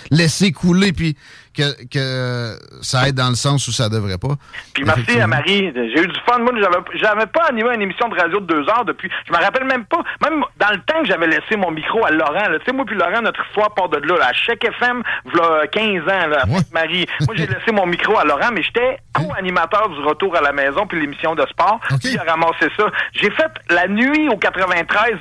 laisser 0.09 0.51
couler, 0.51 0.91
puis 0.91 1.15
que, 1.56 1.88
que 1.88 2.58
ça 2.82 3.08
aide 3.08 3.15
dans 3.15 3.29
le 3.29 3.36
sens 3.36 3.68
où 3.68 3.72
ça 3.72 3.89
devrait 3.89 4.18
pas. 4.18 4.36
Puis 4.74 4.84
merci 4.84 5.20
à 5.20 5.27
Marie. 5.27 5.72
J'ai 5.74 6.03
eu 6.03 6.08
du 6.08 6.20
fun. 6.25 6.39
Moi, 6.39 6.53
j'avais 6.96 7.25
pas 7.27 7.46
animé 7.50 7.74
une 7.75 7.82
émission 7.82 8.08
de 8.10 8.15
radio 8.20 8.39
de 8.39 8.46
deux 8.46 8.70
heures 8.70 8.86
depuis. 8.86 9.10
Je 9.27 9.32
me 9.34 9.38
rappelle 9.38 9.65
même 9.65 9.86
pas. 9.86 10.01
Même 10.22 10.44
dans 10.58 10.72
le 10.72 10.79
temps 10.82 11.01
que 11.01 11.08
j'avais 11.08 11.27
laissé 11.27 11.56
mon 11.58 11.72
micro 11.72 12.06
à 12.06 12.12
Laurent. 12.12 12.46
Tu 12.60 12.65
sais, 12.65 12.72
moi 12.74 12.86
puis 12.86 12.96
Laurent, 12.96 13.22
notre 13.22 13.44
histoire 13.48 13.74
part 13.74 13.89
de 13.89 13.98
là. 13.98 14.25
À 14.25 14.34
chaque 14.34 14.63
FM, 14.63 15.03
voilà 15.25 15.68
15 15.68 16.03
ans, 16.03 16.27
là, 16.27 16.44
Marie. 16.72 17.06
Moi, 17.22 17.36
j'ai 17.36 17.48
laissé 17.48 17.72
mon 17.72 17.86
micro 17.86 18.18
à 18.18 18.24
Laurent, 18.24 18.50
mais 18.53 18.63
j'étais 18.63 19.00
co-animateur 19.13 19.89
du 19.89 20.00
retour 20.01 20.36
à 20.36 20.41
la 20.41 20.51
maison 20.51 20.86
puis 20.88 21.00
l'émission 21.00 21.36
de 21.36 21.46
sport. 21.48 21.79
Ok. 21.91 22.00
Puis 22.01 22.12
J'ai 22.12 22.20
ramassé 22.20 22.68
ça. 22.77 22.86
J'ai 23.13 23.32
fait 23.32 23.51
la 23.70 23.88
nuit 23.88 24.29
au 24.29 24.38
93 24.38 25.18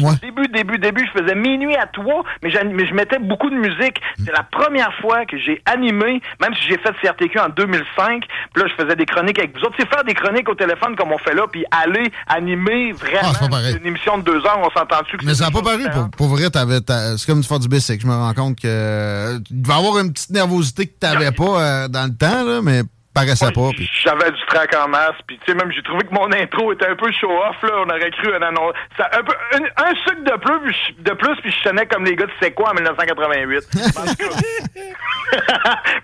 Ouais. 0.00 0.14
Début, 0.22 0.48
début, 0.48 0.78
début, 0.78 1.06
je 1.14 1.20
faisais 1.20 1.34
minuit 1.34 1.76
à 1.76 1.86
toi, 1.86 2.22
mais, 2.42 2.50
je 2.50 2.94
mettais 2.94 3.18
beaucoup 3.18 3.50
de 3.50 3.56
musique. 3.56 4.00
C'est 4.24 4.32
la 4.32 4.42
première 4.42 4.92
fois 5.00 5.24
que 5.26 5.38
j'ai 5.38 5.62
animé, 5.66 6.20
même 6.40 6.54
si 6.54 6.68
j'ai 6.68 6.78
fait 6.78 6.92
CRTQ 7.02 7.38
en 7.40 7.48
2005. 7.50 8.24
Puis 8.52 8.62
là, 8.62 8.68
je 8.68 8.82
faisais 8.82 8.96
des 8.96 9.06
chroniques 9.06 9.38
avec 9.38 9.56
vous 9.56 9.62
autres. 9.62 9.74
C'est 9.78 9.88
faire 9.88 10.04
des 10.04 10.14
chroniques 10.14 10.48
au 10.48 10.54
téléphone 10.54 10.96
comme 10.96 11.12
on 11.12 11.18
fait 11.18 11.34
là, 11.34 11.46
puis 11.50 11.64
aller 11.70 12.10
animer 12.26 12.92
vraiment 12.92 13.32
Ah, 13.40 13.48
pareil. 13.48 13.76
une 13.80 13.86
émission 13.86 14.18
de 14.18 14.22
deux 14.24 14.44
heures, 14.44 14.58
on 14.58 14.70
s'entend-tu 14.70 15.16
que 15.16 15.24
Mais 15.24 15.34
ça 15.34 15.46
n'a 15.46 15.50
pas 15.50 15.62
paru. 15.62 15.84
Pour, 15.92 16.10
pour 16.10 16.28
vrai, 16.28 16.44
c'est 16.52 17.26
comme 17.26 17.40
du 17.40 17.46
faire 17.48 17.58
du 17.58 17.68
bicycle. 17.68 18.02
Je 18.02 18.06
me 18.06 18.14
rends 18.14 18.34
compte 18.34 18.56
que 18.60 18.66
euh, 18.68 19.38
il 19.50 19.62
devait 19.62 19.74
y 19.74 19.78
avoir 19.78 19.98
une 19.98 20.12
petite 20.12 20.30
nervosité 20.30 20.86
que 20.86 20.98
t'avais 20.98 21.32
pas 21.32 21.60
euh, 21.62 21.88
dans 21.88 22.04
le 22.04 22.14
temps, 22.16 22.44
là, 22.44 22.60
mais 22.62 22.82
paraissait 23.20 23.52
pas. 23.52 23.68
puis- 23.76 23.90
J'avais 24.04 24.30
du 24.30 24.40
trac 24.46 24.74
en 24.76 24.88
masse, 24.88 25.14
puis 25.26 25.38
tu 25.44 25.52
sais, 25.52 25.56
même 25.58 25.70
j'ai 25.72 25.82
trouvé 25.82 26.04
que 26.04 26.14
mon 26.14 26.30
intro 26.32 26.72
était 26.72 26.86
un 26.88 26.96
peu 26.96 27.10
show-off, 27.12 27.56
là. 27.62 27.70
On 27.84 27.90
aurait 27.90 28.10
cru 28.10 28.34
un 28.34 28.42
annonce. 28.42 28.72
Ça, 28.96 29.08
un, 29.12 29.22
peu, 29.22 29.32
un, 29.54 29.84
un 29.84 29.94
sucre 30.06 30.24
de 30.24 30.36
plus, 30.38 30.60
puis 30.64 30.76
je- 30.98 31.02
de 31.02 31.14
plus, 31.16 31.36
puis 31.42 31.52
je 31.52 31.68
sonnais 31.68 31.86
comme 31.86 32.04
les 32.04 32.16
gars 32.16 32.26
de 32.26 32.32
C'est 32.40 32.52
quoi 32.52 32.70
en 32.70 32.74
1988. 32.74 33.64
En 33.96 34.04
tout 34.06 34.14
cas. 34.16 34.36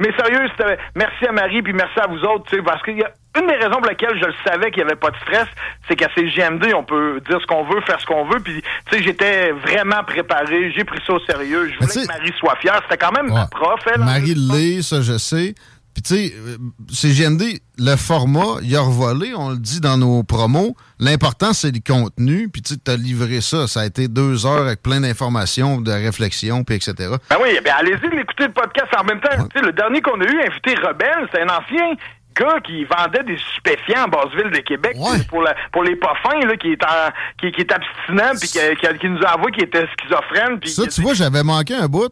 Mais 0.00 0.10
sérieux, 0.18 0.48
c'était- 0.56 0.78
merci 0.94 1.26
à 1.26 1.32
Marie, 1.32 1.62
puis 1.62 1.72
merci 1.72 1.98
à 1.98 2.06
vous 2.06 2.18
autres, 2.24 2.44
tu 2.50 2.56
sais, 2.56 2.62
parce 2.62 2.82
qu'il 2.82 2.98
y 2.98 3.02
a 3.02 3.10
une 3.40 3.46
des 3.46 3.54
raisons 3.54 3.80
pour 3.80 3.86
lesquelles 3.88 4.18
je 4.20 4.26
le 4.26 4.34
savais 4.46 4.70
qu'il 4.70 4.82
n'y 4.84 4.90
avait 4.90 5.00
pas 5.00 5.10
de 5.10 5.16
stress, 5.16 5.46
c'est 5.88 5.96
qu'à 5.96 6.08
CGMD, 6.14 6.72
on 6.74 6.84
peut 6.84 7.20
dire 7.28 7.40
ce 7.40 7.46
qu'on 7.46 7.64
veut, 7.64 7.80
faire 7.80 7.98
ce 8.00 8.06
qu'on 8.06 8.24
veut, 8.26 8.38
puis 8.40 8.62
tu 8.90 8.96
sais, 8.96 9.02
j'étais 9.02 9.50
vraiment 9.52 10.04
préparé, 10.06 10.70
j'ai 10.76 10.84
pris 10.84 11.00
ça 11.06 11.14
au 11.14 11.20
sérieux, 11.20 11.68
je 11.72 11.78
voulais 11.78 12.06
que 12.06 12.12
Marie 12.12 12.32
soit 12.38 12.56
fière, 12.56 12.80
c'était 12.84 13.04
quand 13.04 13.12
même 13.12 13.32
ma 13.32 13.40
Ouais. 13.42 13.46
prof, 13.50 13.80
elle. 13.86 14.02
en 14.02 14.04
Marie. 14.04 14.34
Lé, 14.36 14.82
ça, 14.82 15.00
je 15.00 15.16
sais. 15.18 15.54
Puis, 15.94 16.02
tu 16.02 16.14
sais, 16.14 16.34
euh, 16.36 16.56
CGMD, 16.90 17.60
le 17.78 17.96
format, 17.96 18.56
il 18.62 18.74
a 18.76 18.80
revolé, 18.80 19.32
on 19.36 19.50
le 19.50 19.58
dit 19.58 19.80
dans 19.80 19.96
nos 19.96 20.22
promos. 20.24 20.76
L'important, 20.98 21.52
c'est 21.52 21.70
le 21.72 21.80
contenu. 21.86 22.48
Puis, 22.48 22.62
tu 22.62 22.74
sais, 22.74 22.80
t'as 22.82 22.96
livré 22.96 23.40
ça. 23.40 23.66
Ça 23.68 23.80
a 23.82 23.86
été 23.86 24.08
deux 24.08 24.44
heures 24.44 24.62
avec 24.66 24.82
plein 24.82 25.00
d'informations, 25.00 25.80
de 25.80 25.92
réflexions, 25.92 26.64
puis 26.64 26.76
etc. 26.76 26.94
Ben 27.30 27.36
oui, 27.42 27.50
ben 27.64 27.74
allez-y 27.78 28.10
l'écouter 28.16 28.46
le 28.48 28.52
podcast 28.52 28.88
en 28.98 29.04
même 29.04 29.20
temps. 29.20 29.46
Tu 29.54 29.58
sais, 29.60 29.64
le 29.64 29.72
dernier 29.72 30.00
qu'on 30.02 30.20
a 30.20 30.24
eu, 30.24 30.40
invité 30.40 30.74
Rebelle, 30.74 31.28
c'est 31.32 31.42
un 31.42 31.46
ancien 31.48 31.94
gars 32.36 32.58
qui 32.66 32.84
vendait 32.84 33.22
des 33.22 33.38
stupéfiants 33.52 34.06
en 34.06 34.08
Basse-Ville 34.08 34.50
de 34.50 34.58
Québec 34.58 34.96
Ouais. 34.98 35.22
pour, 35.28 35.42
la- 35.42 35.54
pour 35.72 35.84
les 35.84 35.94
pas 35.94 36.14
fins, 36.24 36.40
là, 36.44 36.56
qui 36.56 36.72
est 36.72 36.82
en, 36.82 37.10
qui, 37.40 37.52
qui 37.52 37.60
est 37.60 37.70
abstinent 37.72 38.34
puis 38.40 38.48
qui, 38.48 38.58
qui- 38.80 38.98
qui 38.98 39.08
nous 39.08 39.22
a 39.22 39.34
avoué 39.34 39.52
qu'il 39.52 39.62
était 39.62 39.86
schizophrène 40.00 40.58
Ça, 40.66 40.86
tu 40.88 41.00
vois, 41.02 41.14
j'avais 41.14 41.44
manqué 41.44 41.74
un 41.76 41.86
bout. 41.86 42.10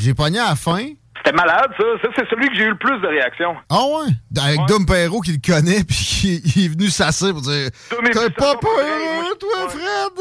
J'ai 0.00 0.14
pogné 0.14 0.38
à 0.38 0.50
la 0.50 0.54
fin. 0.54 0.86
C'était 1.22 1.36
malade 1.36 1.70
ça. 1.78 1.84
Ça 2.02 2.08
c'est 2.16 2.28
celui 2.28 2.48
que 2.48 2.54
j'ai 2.54 2.64
eu 2.64 2.70
le 2.70 2.76
plus 2.78 2.98
de 3.00 3.06
réactions. 3.06 3.56
Ah 3.68 3.76
ouais? 3.84 4.12
Avec 4.42 4.60
Ouais. 4.60 4.66
Dom 4.68 4.86
Perrault 4.86 5.20
qui 5.20 5.32
le 5.32 5.40
connaît, 5.44 5.84
puis 5.88 5.96
qui 5.96 6.42
il 6.56 6.64
est 6.64 6.68
venu 6.68 6.88
s'asseoir 6.88 7.32
pour 7.32 7.42
dire 7.42 7.68
T'as 7.90 8.30
pas 8.30 8.56
peur, 8.56 8.70
je- 8.76 9.36
toi, 9.38 9.48
ouais. 9.64 9.68
Fred, 9.70 10.18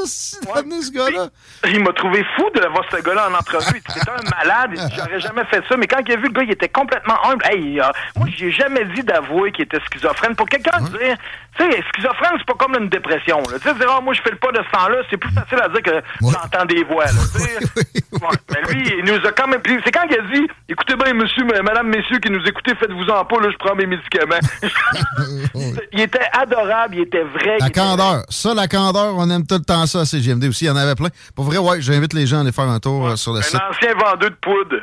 Ouais. 0.56 0.64
t'as 0.70 0.82
ce 0.82 0.92
gars-là? 0.92 1.28
Il 1.68 1.84
m'a 1.84 1.92
trouvé 1.94 2.24
fou 2.36 2.46
de 2.56 2.62
voir 2.68 2.84
ce 2.92 2.98
gars-là 3.02 3.30
en 3.30 3.34
entrevue. 3.34 3.82
C'était 3.90 4.10
un 4.10 4.38
malade. 4.38 4.92
J'aurais 4.96 5.20
jamais 5.20 5.44
fait 5.46 5.62
ça. 5.68 5.76
Mais 5.78 5.88
quand 5.88 6.00
il 6.08 6.14
a 6.14 6.16
vu 6.18 6.24
le 6.24 6.30
gars, 6.30 6.44
il 6.44 6.52
était 6.52 6.70
complètement 6.70 7.16
humble. 7.26 7.44
Hey, 7.50 7.80
euh, 7.80 7.86
moi, 8.16 8.28
j'ai 8.38 8.52
jamais 8.52 8.86
dit 8.96 9.04
d'avouer 9.04 9.52
qu'il 9.52 9.66
était 9.66 9.80
schizophrène. 9.88 10.36
Pour 10.36 10.48
quelqu'un 10.48 10.80
dire, 10.82 11.18
tu 11.58 11.64
sais, 11.72 11.84
schizophrène, 11.94 12.32
c'est 12.38 12.46
pas 12.46 12.54
comme 12.54 12.76
une 12.80 12.90
dépression. 12.90 13.42
Tu 13.44 13.60
sais, 13.60 13.74
dire, 13.76 13.88
Ah, 13.90 14.02
moi, 14.02 14.14
je 14.14 14.22
fais 14.22 14.32
le 14.32 14.38
pas 14.38 14.52
de 14.52 14.62
ce 14.64 14.72
temps-là, 14.72 14.98
c'est 15.10 15.18
plus 15.18 15.32
facile 15.34 15.60
à 15.62 15.68
dire 15.70 15.82
que 15.82 15.92
Ouais. 15.92 16.34
j'entends 16.34 16.66
des 16.66 16.84
voix. 16.84 17.06
Là, 17.06 17.12
tu 17.34 17.40
sais. 17.42 17.58
Oui, 17.76 17.84
oui, 18.12 18.20
Ouais, 18.22 18.38
mais 18.52 18.74
lui, 18.74 18.94
il 19.00 19.06
nous 19.06 19.26
a 19.26 19.32
quand 19.32 19.48
même. 19.48 19.62
C'est 19.86 19.92
quand 19.92 20.04
il 20.10 20.18
a 20.18 20.22
dit, 20.34 20.48
écoutez 20.90 21.04
bien, 21.04 21.14
monsieur, 21.14 21.44
madame, 21.64 21.88
messieurs 21.88 22.18
qui 22.20 22.32
nous 22.32 22.44
écoutez, 22.46 22.74
faites-vous-en 22.76 23.26
pas, 23.26 23.40
là, 23.42 23.50
je 23.52 23.58
prends 23.58 23.76
mes 23.76 23.86
médicaments. 23.86 24.40
il 25.94 26.02
était 26.02 26.20
adorable, 26.34 26.96
il 26.96 27.02
était 27.02 27.24
vrai. 27.24 27.58
La 27.60 27.68
était- 27.68 27.80
candeur. 27.80 28.24
Ça, 28.30 28.54
la 28.54 28.68
candeur, 28.68 29.14
on 29.18 29.30
aime 29.30 29.46
tout 29.46 29.56
le 29.56 29.64
temps 29.64 29.86
ça 29.86 30.02
à 30.02 30.06
CGMD 30.06 30.46
aussi. 30.48 30.66
Il 30.66 30.68
y 30.68 30.72
en 30.72 30.76
avait 30.76 30.96
plein. 30.96 31.10
Pour 31.36 31.46
vrai, 31.46 31.58
ouais, 31.58 31.82
j'invite 31.82 32.14
les 32.14 32.26
gens 32.26 32.38
à 32.38 32.42
aller 32.42 32.52
faire 32.52 32.66
un 32.70 32.80
tour 32.80 33.08
euh, 33.08 33.16
sur 33.16 33.34
le 33.34 33.40
Un 33.40 33.44
site. 33.44 33.60
ancien 33.70 33.94
vendeur 33.94 34.30
de 34.30 34.36
poudre. 34.42 34.76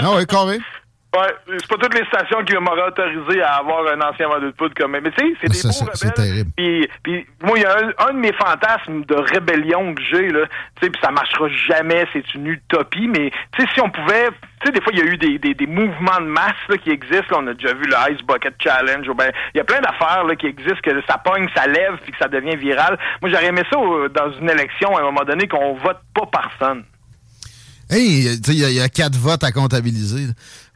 Ah 0.00 0.12
ouais, 0.14 0.26
carré. 0.26 0.58
Ouais, 1.16 1.34
c'est 1.46 1.66
pas 1.68 1.76
toutes 1.76 1.94
les 1.98 2.04
stations 2.04 2.44
qui 2.44 2.52
m'auraient 2.58 2.88
autorisé 2.88 3.40
à 3.40 3.54
avoir 3.54 3.80
un 3.88 3.98
ancien 4.02 4.28
vendeur 4.28 4.50
de 4.50 4.54
poudre 4.54 4.74
comme 4.76 4.92
Mais 4.92 5.00
tu 5.10 5.16
sais, 5.18 5.32
c'est 5.40 5.48
des 5.48 5.54
Ça, 5.56 5.68
beaux 5.84 5.90
rebelles. 5.90 6.12
terrible. 6.12 6.50
Puis, 6.54 6.88
puis 7.02 7.26
moi, 7.42 7.56
il 7.58 7.62
y 7.62 7.64
a 7.64 7.76
un, 7.78 8.08
un 8.08 8.12
de 8.12 8.18
mes 8.18 8.32
fantasmes 8.34 9.04
de 9.06 9.14
rébellion 9.14 9.94
que 9.94 10.02
j'ai, 10.02 10.28
là. 10.28 10.40
Tu 10.76 10.84
sais, 10.84 10.90
puis 10.90 11.00
ça 11.02 11.10
marchera 11.10 11.48
jamais, 11.66 12.04
c'est 12.12 12.34
une 12.34 12.48
utopie. 12.48 13.08
Mais 13.08 13.30
tu 13.56 13.62
sais, 13.62 13.68
si 13.72 13.80
on 13.80 13.88
pouvait... 13.88 14.28
Tu 14.60 14.66
sais, 14.66 14.72
des 14.72 14.82
fois, 14.82 14.92
il 14.92 14.98
y 14.98 15.02
a 15.02 15.06
eu 15.06 15.16
des, 15.16 15.38
des, 15.38 15.54
des 15.54 15.66
mouvements 15.66 16.20
de 16.20 16.26
masse 16.26 16.52
là, 16.68 16.76
qui 16.76 16.90
existent. 16.90 17.30
Là, 17.30 17.38
on 17.42 17.46
a 17.46 17.54
déjà 17.54 17.72
vu 17.72 17.84
le 17.86 18.12
Ice 18.12 18.20
Bucket 18.26 18.54
Challenge. 18.62 19.08
ou 19.08 19.14
ben, 19.14 19.32
Il 19.54 19.58
y 19.58 19.60
a 19.62 19.64
plein 19.64 19.80
d'affaires 19.80 20.24
là, 20.24 20.36
qui 20.36 20.46
existent, 20.46 20.76
que 20.82 20.90
ça 21.08 21.16
pogne, 21.16 21.48
ça 21.56 21.66
lève, 21.66 21.96
puis 22.02 22.12
que 22.12 22.18
ça 22.18 22.28
devient 22.28 22.56
viral. 22.56 22.98
Moi, 23.22 23.30
j'aurais 23.30 23.46
aimé 23.46 23.62
ça 23.72 23.78
euh, 23.78 24.10
dans 24.10 24.30
une 24.38 24.50
élection, 24.50 24.94
à 24.94 25.00
un 25.00 25.04
moment 25.04 25.24
donné, 25.24 25.48
qu'on 25.48 25.72
vote 25.74 26.00
pas 26.14 26.26
personne. 26.30 26.84
Hey, 27.90 28.38
tu 28.42 28.52
sais, 28.52 28.58
il 28.58 28.68
y, 28.68 28.74
y 28.74 28.80
a 28.82 28.88
quatre 28.90 29.16
votes 29.16 29.42
à 29.42 29.50
comptabiliser. 29.50 30.26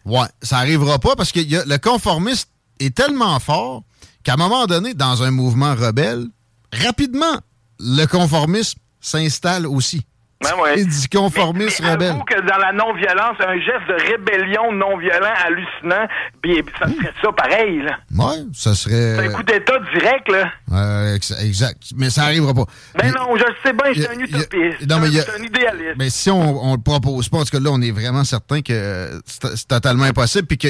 Ouais, 0.04 0.26
ça 0.42 0.58
arrivera 0.58 0.98
pas 0.98 1.16
parce 1.16 1.32
que 1.32 1.40
le 1.40 1.76
conformisme 1.78 2.48
est 2.80 2.94
tellement 2.94 3.38
fort 3.38 3.84
qu'à 4.24 4.34
un 4.34 4.36
moment 4.36 4.66
donné, 4.66 4.94
dans 4.94 5.22
un 5.22 5.30
mouvement 5.30 5.74
rebelle, 5.74 6.26
rapidement, 6.72 7.40
le 7.78 8.06
conformisme 8.06 8.78
s'installe 9.00 9.66
aussi. 9.66 10.02
Ben 10.42 10.60
ouais. 10.62 10.80
Et 10.80 10.84
du 10.84 11.08
conformisme 11.08 11.84
Mais- 11.84 11.96
mais 11.96 12.10
rebelle. 12.10 12.24
que 12.26 12.40
dans 12.48 12.56
la 12.58 12.72
non-violence, 12.72 13.36
un 13.40 13.54
geste 13.58 13.88
de 13.88 14.10
rébellion 14.10 14.72
non-violent 14.72 15.32
hallucinant, 15.46 16.06
puis 16.42 16.62
ça 16.78 16.86
serait 16.86 17.12
ça 17.22 17.32
pareil, 17.32 17.82
là. 17.82 17.98
Ouais, 18.16 18.36
ça 18.52 18.74
serait. 18.74 19.16
C'est 19.16 19.26
un 19.26 19.32
coup 19.32 19.42
d'État 19.42 19.78
direct, 19.94 20.28
là. 20.28 20.50
Euh, 20.72 21.14
ex- 21.14 21.34
exact. 21.40 21.82
Mais 21.96 22.10
ça 22.10 22.24
arrivera 22.24 22.54
pas. 22.54 22.64
Ben 22.96 23.04
Mais- 23.06 23.10
non, 23.12 23.36
je 23.36 23.44
le 23.44 23.54
sais 23.62 23.72
bien, 23.72 23.92
je 23.92 24.00
suis 24.02 24.06
un 24.08 24.18
utopiste. 24.20 24.88
non, 24.88 24.98
mais 25.00 25.08
a- 25.18 25.22
C'est 25.22 25.40
un 25.40 25.44
idéaliste. 25.44 25.94
Mais 25.98 26.10
si 26.10 26.30
on, 26.30 26.64
on 26.64 26.74
le 26.74 26.82
propose 26.82 27.28
pas, 27.28 27.38
en 27.38 27.44
tout 27.44 27.50
cas 27.56 27.60
là, 27.60 27.70
on 27.72 27.80
est 27.80 27.90
vraiment 27.92 28.24
certain 28.24 28.62
que 28.62 29.20
c'est 29.26 29.56
c'est 29.56 29.68
totalement 29.68 30.04
impossible 30.04 30.46
puis 30.46 30.58
que 30.58 30.68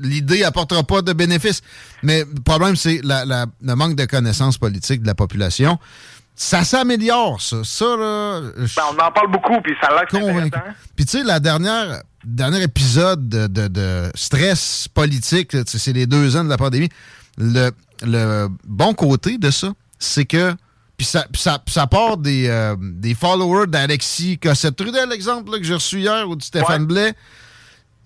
l'idée 0.00 0.44
apportera 0.44 0.82
pas 0.82 1.02
de 1.02 1.12
bénéfices. 1.12 1.62
Mais 2.02 2.20
le 2.20 2.40
problème, 2.42 2.76
c'est 2.76 3.00
la- 3.04 3.24
la- 3.24 3.46
le 3.62 3.74
manque 3.74 3.94
de 3.96 4.04
connaissances 4.04 4.58
politiques 4.58 5.02
de 5.02 5.06
la 5.06 5.14
population. 5.14 5.78
Ça 6.40 6.62
s'améliore, 6.62 7.40
ça. 7.40 7.64
Ça, 7.64 7.84
là, 7.96 8.40
Ben, 8.56 8.82
on 8.92 9.02
en 9.02 9.10
parle 9.10 9.28
beaucoup, 9.32 9.60
puis 9.60 9.74
ça 9.80 9.88
a 9.88 9.90
l'air 9.94 10.06
intéressant. 10.48 10.72
Puis 10.94 11.04
tu 11.04 11.18
sais, 11.18 11.24
la 11.24 11.40
dernière 11.40 12.02
dernier 12.24 12.62
épisode 12.62 13.28
de, 13.28 13.48
de- 13.48 13.66
de 13.66 14.10
stress 14.14 14.86
politique, 14.94 15.56
c'est 15.66 15.92
les 15.92 16.06
deux 16.06 16.36
ans 16.36 16.44
de 16.44 16.48
la 16.48 16.56
pandémie. 16.56 16.90
Le, 17.38 17.70
le 18.02 18.48
bon 18.64 18.94
côté 18.94 19.36
de 19.36 19.50
ça, 19.50 19.72
c'est 19.98 20.26
que 20.26 20.54
puis 20.96 21.06
ça, 21.06 21.26
ça, 21.34 21.86
part 21.86 22.16
des, 22.18 22.48
euh, 22.48 22.76
des 22.80 23.14
followers 23.14 23.66
d'Alexis 23.68 24.38
Cossette-Trudel, 24.38 25.08
l'exemple 25.08 25.50
que 25.58 25.62
j'ai 25.64 25.74
reçu 25.74 26.00
hier, 26.00 26.28
ou 26.28 26.34
de 26.36 26.42
Stéphane 26.42 26.82
Ouais. 26.82 26.86
Blais? 26.86 27.14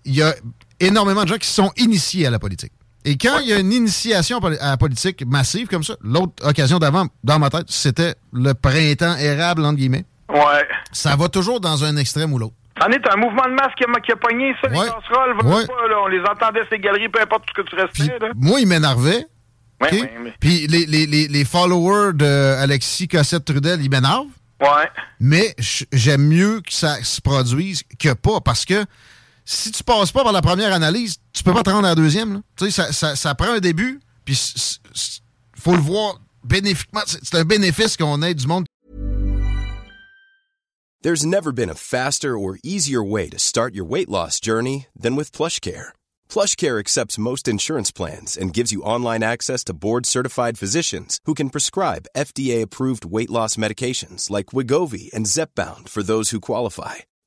Il 0.05 0.15
y 0.15 0.23
a 0.23 0.35
énormément 0.81 1.23
de 1.25 1.29
gens 1.29 1.39
qui 1.39 1.49
sont 1.49 1.71
initiés 1.77 2.27
à 2.27 2.31
la 2.31 2.39
politique. 2.39 2.73
Et 3.05 3.17
quand 3.17 3.39
il 3.41 3.49
y 3.49 3.53
a 3.53 3.59
une 3.59 3.73
initiation 3.73 4.39
à 4.39 4.51
la 4.51 4.77
politique 4.77 5.25
massive 5.27 5.67
comme 5.69 5.83
ça, 5.83 5.95
l'autre 6.03 6.33
occasion 6.47 6.79
d'avant, 6.79 7.07
dans 7.25 7.39
ma 7.39 7.51
tête, 7.51 7.67
c'était 7.69 8.15
le 8.33 8.55
printemps 8.55 9.17
érable, 9.17 9.65
entre 9.65 9.77
guillemets. 9.79 10.05
Ouais. 10.29 10.67
Ça 10.93 11.17
va 11.17 11.29
toujours 11.29 11.61
dans 11.61 11.85
un 11.85 11.97
extrême 11.97 12.33
ou 12.33 12.39
l'autre. 12.39 12.55
C'en 12.81 12.89
est 12.89 13.07
un 13.13 13.17
mouvement 13.17 13.45
de 13.45 13.55
masse 13.55 13.73
qui 13.77 13.85
a, 13.85 14.01
qui 14.01 14.13
a 14.13 14.17
pogné 14.17 14.55
ça, 14.63 14.69
Ouais. 14.71 14.87
les 14.87 14.91
casseroles. 14.91 15.37
veux 15.43 15.49
Ouais. 15.55 15.67
pas, 15.67 15.89
là, 15.89 15.97
on 16.05 16.07
les 16.09 16.21
entendait, 16.21 16.61
ces 16.71 16.79
galeries, 16.79 17.09
peu 17.09 17.21
importe 17.21 17.45
ce 17.49 17.63
que 17.63 17.69
tu 17.69 17.77
Puis 17.93 18.03
restais, 18.09 18.19
là. 18.19 18.33
moi, 18.37 18.61
il 18.61 18.67
m'énervait. 18.67 19.27
Ouais, 19.81 19.89
OK? 19.89 19.93
ouais, 19.93 20.13
mais- 20.23 20.35
Puis 20.41 20.67
les, 20.69 20.87
les, 20.87 21.07
les, 21.07 21.29
les 21.29 21.45
followers 21.45 22.13
de 22.15 22.55
Alexis 22.61 23.09
Cossette-Trudel, 23.09 23.83
ils 23.83 23.91
m'énervent. 23.91 24.27
ouais. 24.61 24.89
Mais 25.21 25.55
j'aime 25.93 26.23
mieux 26.27 26.61
que 26.61 26.73
ça 26.73 27.03
se 27.03 27.21
produise 27.21 27.83
que 27.99 28.13
pas. 28.15 28.41
Parce 28.41 28.65
que 28.65 28.85
si 29.45 29.73
tu 29.73 29.83
passes 29.85 30.13
pas 30.13 30.23
par 30.23 30.33
la 30.33 30.43
première 30.43 30.73
analyse, 30.73 31.17
tu 31.33 31.43
peux 31.43 31.53
pas 31.53 31.63
te 31.63 31.71
rendre 31.71 31.87
à 31.87 31.91
la 31.91 31.95
deuxième. 31.95 32.43
Tu 32.57 32.67
sais, 32.67 32.71
ça, 32.71 32.93
ça, 32.93 33.17
ça 33.17 33.35
prend 33.35 33.53
un 33.53 33.61
début. 33.61 34.01
Puis 34.25 34.39
faut 35.57 35.75
le 35.75 35.81
voir 35.81 36.21
bénéfiquement. 36.45 37.03
C'est 37.07 37.35
un 37.37 37.45
bénéfice 37.45 37.97
qu'on 37.97 38.23
ait 38.23 38.35
du 38.35 38.47
monde 38.47 38.65
There's 41.03 41.27
never 41.27 41.51
been 41.51 41.69
a 41.69 41.75
faster 41.75 42.39
or 42.39 42.61
easier 42.63 43.03
way 43.03 43.29
to 43.31 43.37
start 43.37 43.75
your 43.75 43.85
weight 43.85 44.09
loss 44.09 44.39
journey 44.39 44.87
than 44.97 45.17
with 45.17 45.33
PlushCare. 45.33 45.91
PlushCare 46.29 46.79
accepts 46.79 47.19
most 47.19 47.49
insurance 47.49 47.91
plans 47.91 48.37
and 48.37 48.55
gives 48.55 48.71
you 48.71 48.85
online 48.85 49.25
access 49.25 49.65
to 49.65 49.75
board-certified 49.75 50.59
physicians 50.59 51.19
who 51.25 51.35
can 51.35 51.51
prescribe 51.51 52.07
FDA-approved 52.17 53.05
weight 53.05 53.31
loss 53.31 53.57
medications 53.57 54.31
like 54.31 54.55
Wigovi 54.55 55.13
and 55.13 55.27
Zepbound 55.27 55.89
for 55.89 56.05
those 56.05 56.31
who 56.31 56.39
qualify. 56.39 57.03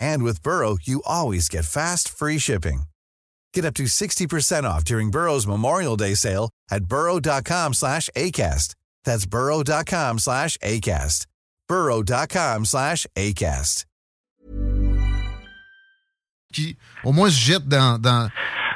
And 0.00 0.22
with 0.22 0.42
Burrow, 0.42 0.78
you 0.82 1.02
always 1.06 1.48
get 1.48 1.64
fast, 1.64 2.08
free 2.08 2.38
shipping. 2.38 2.84
Get 3.54 3.64
up 3.64 3.74
to 3.74 3.84
60% 3.84 4.64
off 4.64 4.84
during 4.84 5.10
Burrow's 5.10 5.46
Memorial 5.46 5.96
Day 5.96 6.14
sale 6.14 6.50
at 6.70 6.84
burrow.com 6.84 7.74
slash 7.74 8.08
ACAST. 8.16 8.74
That's 9.04 9.26
burrow.com 9.26 10.18
slash 10.18 10.56
ACAST. 10.58 11.26
burrow.com 11.68 12.64
slash 12.64 13.06
ACAST. 13.16 13.84
Qui, 16.52 16.76
au 17.04 17.12
moins, 17.12 17.30
se 17.30 17.38
jette 17.38 17.68
dans, 17.68 18.00
dans 18.00 18.28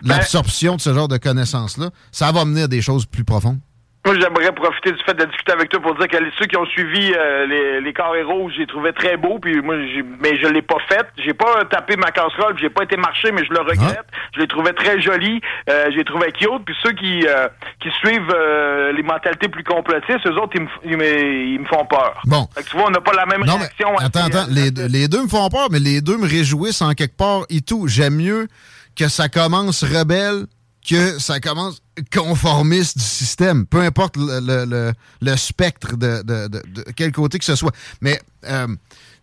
l'absorption 0.03 0.77
de 0.77 0.81
ce 0.81 0.95
genre 0.95 1.09
de 1.09 1.17
connaissances-là. 1.17 1.91
Ça 2.13 2.31
va 2.31 2.45
mener 2.45 2.63
à 2.63 2.69
des 2.69 2.81
choses 2.81 3.05
plus 3.05 3.25
profondes. 3.25 3.59
Moi, 4.05 4.15
j'aimerais 4.21 4.53
profiter 4.53 4.93
du 4.93 5.03
fait 5.03 5.15
de 5.15 5.25
discuter 5.25 5.53
avec 5.53 5.71
toi 5.71 5.81
pour 5.81 5.95
dire 5.97 6.07
que 6.09 6.17
ceux 6.39 6.45
qui 6.45 6.57
ont 6.59 6.67
suivi 6.67 7.13
euh, 7.17 7.47
les, 7.47 7.81
les 7.81 7.93
carrés 7.95 8.23
rouges, 8.23 8.53
j'ai 8.59 8.67
trouvé 8.67 8.93
très 8.93 9.17
beau, 9.17 9.39
puis 9.39 9.63
moi, 9.63 9.77
mais 10.21 10.37
je 10.39 10.47
l'ai 10.47 10.61
pas 10.61 10.77
fait. 10.89 11.07
J'ai 11.17 11.33
pas 11.33 11.65
tapé 11.71 11.97
ma 11.97 12.11
casserole, 12.11 12.55
j'ai 12.61 12.69
pas 12.69 12.85
été 12.85 12.97
marché, 12.99 13.33
mais 13.33 13.43
je 13.47 13.51
le 13.53 13.61
regrette. 13.61 14.05
Ah. 14.13 14.17
Je 14.35 14.41
l'ai 14.41 14.47
trouvé 14.47 14.75
très 14.75 15.01
joli, 15.01 15.41
euh, 15.71 15.87
j'ai 15.95 16.05
trouvé 16.05 16.33
cute. 16.33 16.65
Puis 16.67 16.75
ceux 16.83 16.93
qui 16.93 17.27
euh, 17.27 17.49
qui 17.81 17.89
suivent 17.93 18.31
euh, 18.35 18.93
les 18.93 19.03
mentalités 19.03 19.49
plus 19.49 19.65
complotistes, 19.65 20.27
eux 20.27 20.39
autres, 20.39 20.53
ils 20.55 20.63
me, 20.63 20.69
ils 20.85 20.97
me, 20.99 21.45
ils 21.55 21.61
me 21.61 21.67
font 21.67 21.87
peur. 21.87 22.21
Bon. 22.27 22.47
Fait 22.55 22.63
que 22.63 22.69
tu 22.69 22.77
vois, 22.77 22.89
on 22.89 22.91
n'a 22.91 23.01
pas 23.01 23.15
la 23.15 23.25
même 23.25 23.41
Non, 23.47 23.55
mais 23.55 23.61
réaction. 23.61 23.97
à- 23.97 24.05
attends, 24.05 24.25
attends. 24.27 24.47
Les, 24.51 24.71
les 24.71 25.09
deux 25.09 25.23
me 25.23 25.29
font 25.29 25.49
peur, 25.49 25.69
mais 25.71 25.79
les 25.79 26.03
deux 26.03 26.19
me 26.19 26.29
réjouissent 26.29 26.83
en 26.83 26.93
quelque 26.93 27.17
part 27.17 27.43
et 27.49 27.63
tout. 27.63 27.89
J'aime 27.89 28.17
mieux 28.17 28.49
que 28.97 29.09
ça 29.09 29.29
commence 29.31 29.83
rebelle 29.83 30.45
que 30.87 31.19
ça 31.19 31.41
commence 31.41 31.81
conformiste 32.13 32.99
du 32.99 33.05
système. 33.05 33.67
Peu 33.67 33.81
importe 33.81 34.17
le, 34.17 34.41
le, 34.41 34.65
le, 34.65 34.93
le 35.21 35.37
spectre 35.37 35.97
de, 35.97 36.23
de, 36.23 36.49
de, 36.49 36.63
de 36.67 36.85
quel 36.97 37.13
côté 37.13 37.39
que 37.39 37.45
ce 37.45 37.57
soit. 37.57 37.75
Mais, 38.01 38.21
euh, 38.45 38.67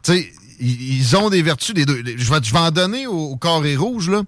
tu 0.03 0.13
sais, 0.13 0.31
ils, 0.59 1.15
ont 1.17 1.29
des 1.29 1.41
vertus, 1.41 1.75
les 1.75 1.85
deux. 1.85 2.03
Je 2.05 2.31
vais, 2.31 2.39
je 2.43 2.51
vais 2.51 2.59
en 2.59 2.71
donner 2.71 3.07
au, 3.07 3.31
au 3.31 3.37
carré 3.37 3.75
rouge, 3.75 4.09
là. 4.09 4.23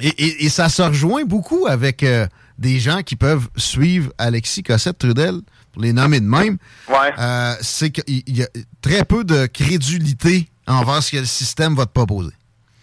Et, 0.00 0.08
et, 0.08 0.44
et 0.44 0.48
ça 0.48 0.68
se 0.68 0.82
rejoint 0.82 1.24
beaucoup 1.24 1.66
avec 1.66 2.02
euh, 2.02 2.26
des 2.58 2.78
gens 2.80 3.02
qui 3.02 3.16
peuvent 3.16 3.48
suivre 3.56 4.12
Alexis 4.18 4.62
Cossette-Trudel, 4.62 5.40
pour 5.72 5.82
les 5.82 5.92
nommer 5.92 6.20
de 6.20 6.26
même. 6.26 6.58
Ouais. 6.88 7.12
Euh, 7.18 7.54
c'est 7.62 7.90
qu'il 7.90 8.36
y 8.36 8.42
a 8.42 8.48
très 8.82 9.04
peu 9.04 9.24
de 9.24 9.46
crédulité 9.46 10.48
envers 10.66 11.02
ce 11.02 11.12
que 11.12 11.16
le 11.18 11.24
système 11.24 11.74
va 11.74 11.86
te 11.86 11.92
proposer. 11.92 12.32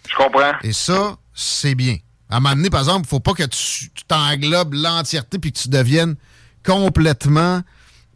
Je 0.08 0.16
comprends. 0.16 0.52
Et 0.62 0.72
ça, 0.72 1.16
c'est 1.34 1.74
bien. 1.74 1.98
À 2.30 2.36
un 2.36 2.40
moment 2.40 2.56
donné, 2.56 2.70
par 2.70 2.80
exemple, 2.80 3.06
il 3.06 3.08
faut 3.08 3.20
pas 3.20 3.34
que 3.34 3.44
tu 3.44 3.90
t'englobes 4.08 4.74
l'entièreté 4.74 5.38
puis 5.38 5.52
que 5.52 5.58
tu 5.58 5.68
deviennes 5.68 6.16
complètement 6.64 7.62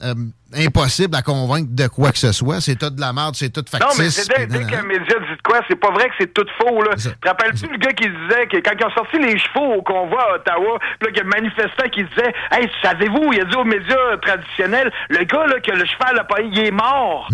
euh, 0.03 0.15
impossible 0.55 1.15
à 1.17 1.23
convaincre 1.23 1.69
de 1.71 1.87
quoi 1.89 2.13
que 2.13 2.19
ce 2.19 2.33
soit. 2.33 2.61
C'est 2.61 2.77
tout 2.77 2.91
de 2.91 3.01
la 3.01 3.13
merde, 3.13 3.35
c'est 3.37 3.51
tout 3.51 3.65
factice. 3.69 3.99
Non, 3.99 4.05
mais 4.05 4.11
c'est 4.11 4.29
dès, 4.29 4.47
dès 4.47 4.65
qu'un 4.65 4.83
média 4.83 5.05
dit 5.05 5.37
de 5.37 5.43
quoi, 5.45 5.61
c'est 5.69 5.77
pas 5.77 5.91
vrai 5.91 6.09
que 6.09 6.15
c'est 6.21 6.33
tout 6.33 6.47
faux, 6.61 6.83
là. 6.83 6.97
Ça. 6.97 7.11
Te 7.21 7.29
rappelles-tu 7.29 7.67
le 7.67 7.77
gars 7.79 7.93
qui 7.93 8.09
disait 8.09 8.47
que 8.47 8.57
quand 8.59 8.73
ils 8.79 8.85
ont 8.87 8.91
sorti 8.95 9.19
les 9.19 9.39
chevaux 9.39 9.75
au 9.75 9.83
convoi 9.83 10.23
à 10.33 10.35
Ottawa, 10.37 10.79
puis 11.01 11.09
là, 11.09 11.13
qu'il 11.13 11.17
y 11.17 11.21
a 11.21 11.25
le 11.25 11.29
manifestant 11.31 11.89
qui 11.93 12.05
disait, 12.05 12.33
hey, 12.53 12.69
savez-vous, 12.83 13.33
il 13.33 13.41
a 13.41 13.45
dit 13.45 13.57
aux 13.57 13.65
médias 13.65 14.17
traditionnels, 14.23 14.93
le 15.11 15.25
gars, 15.25 15.47
là, 15.47 15.61
que 15.61 15.73
le 15.73 15.85
cheval 15.85 16.19
a 16.19 16.25
pas, 16.25 16.41
il 16.41 16.59
est 16.59 16.71
mort. 16.71 17.29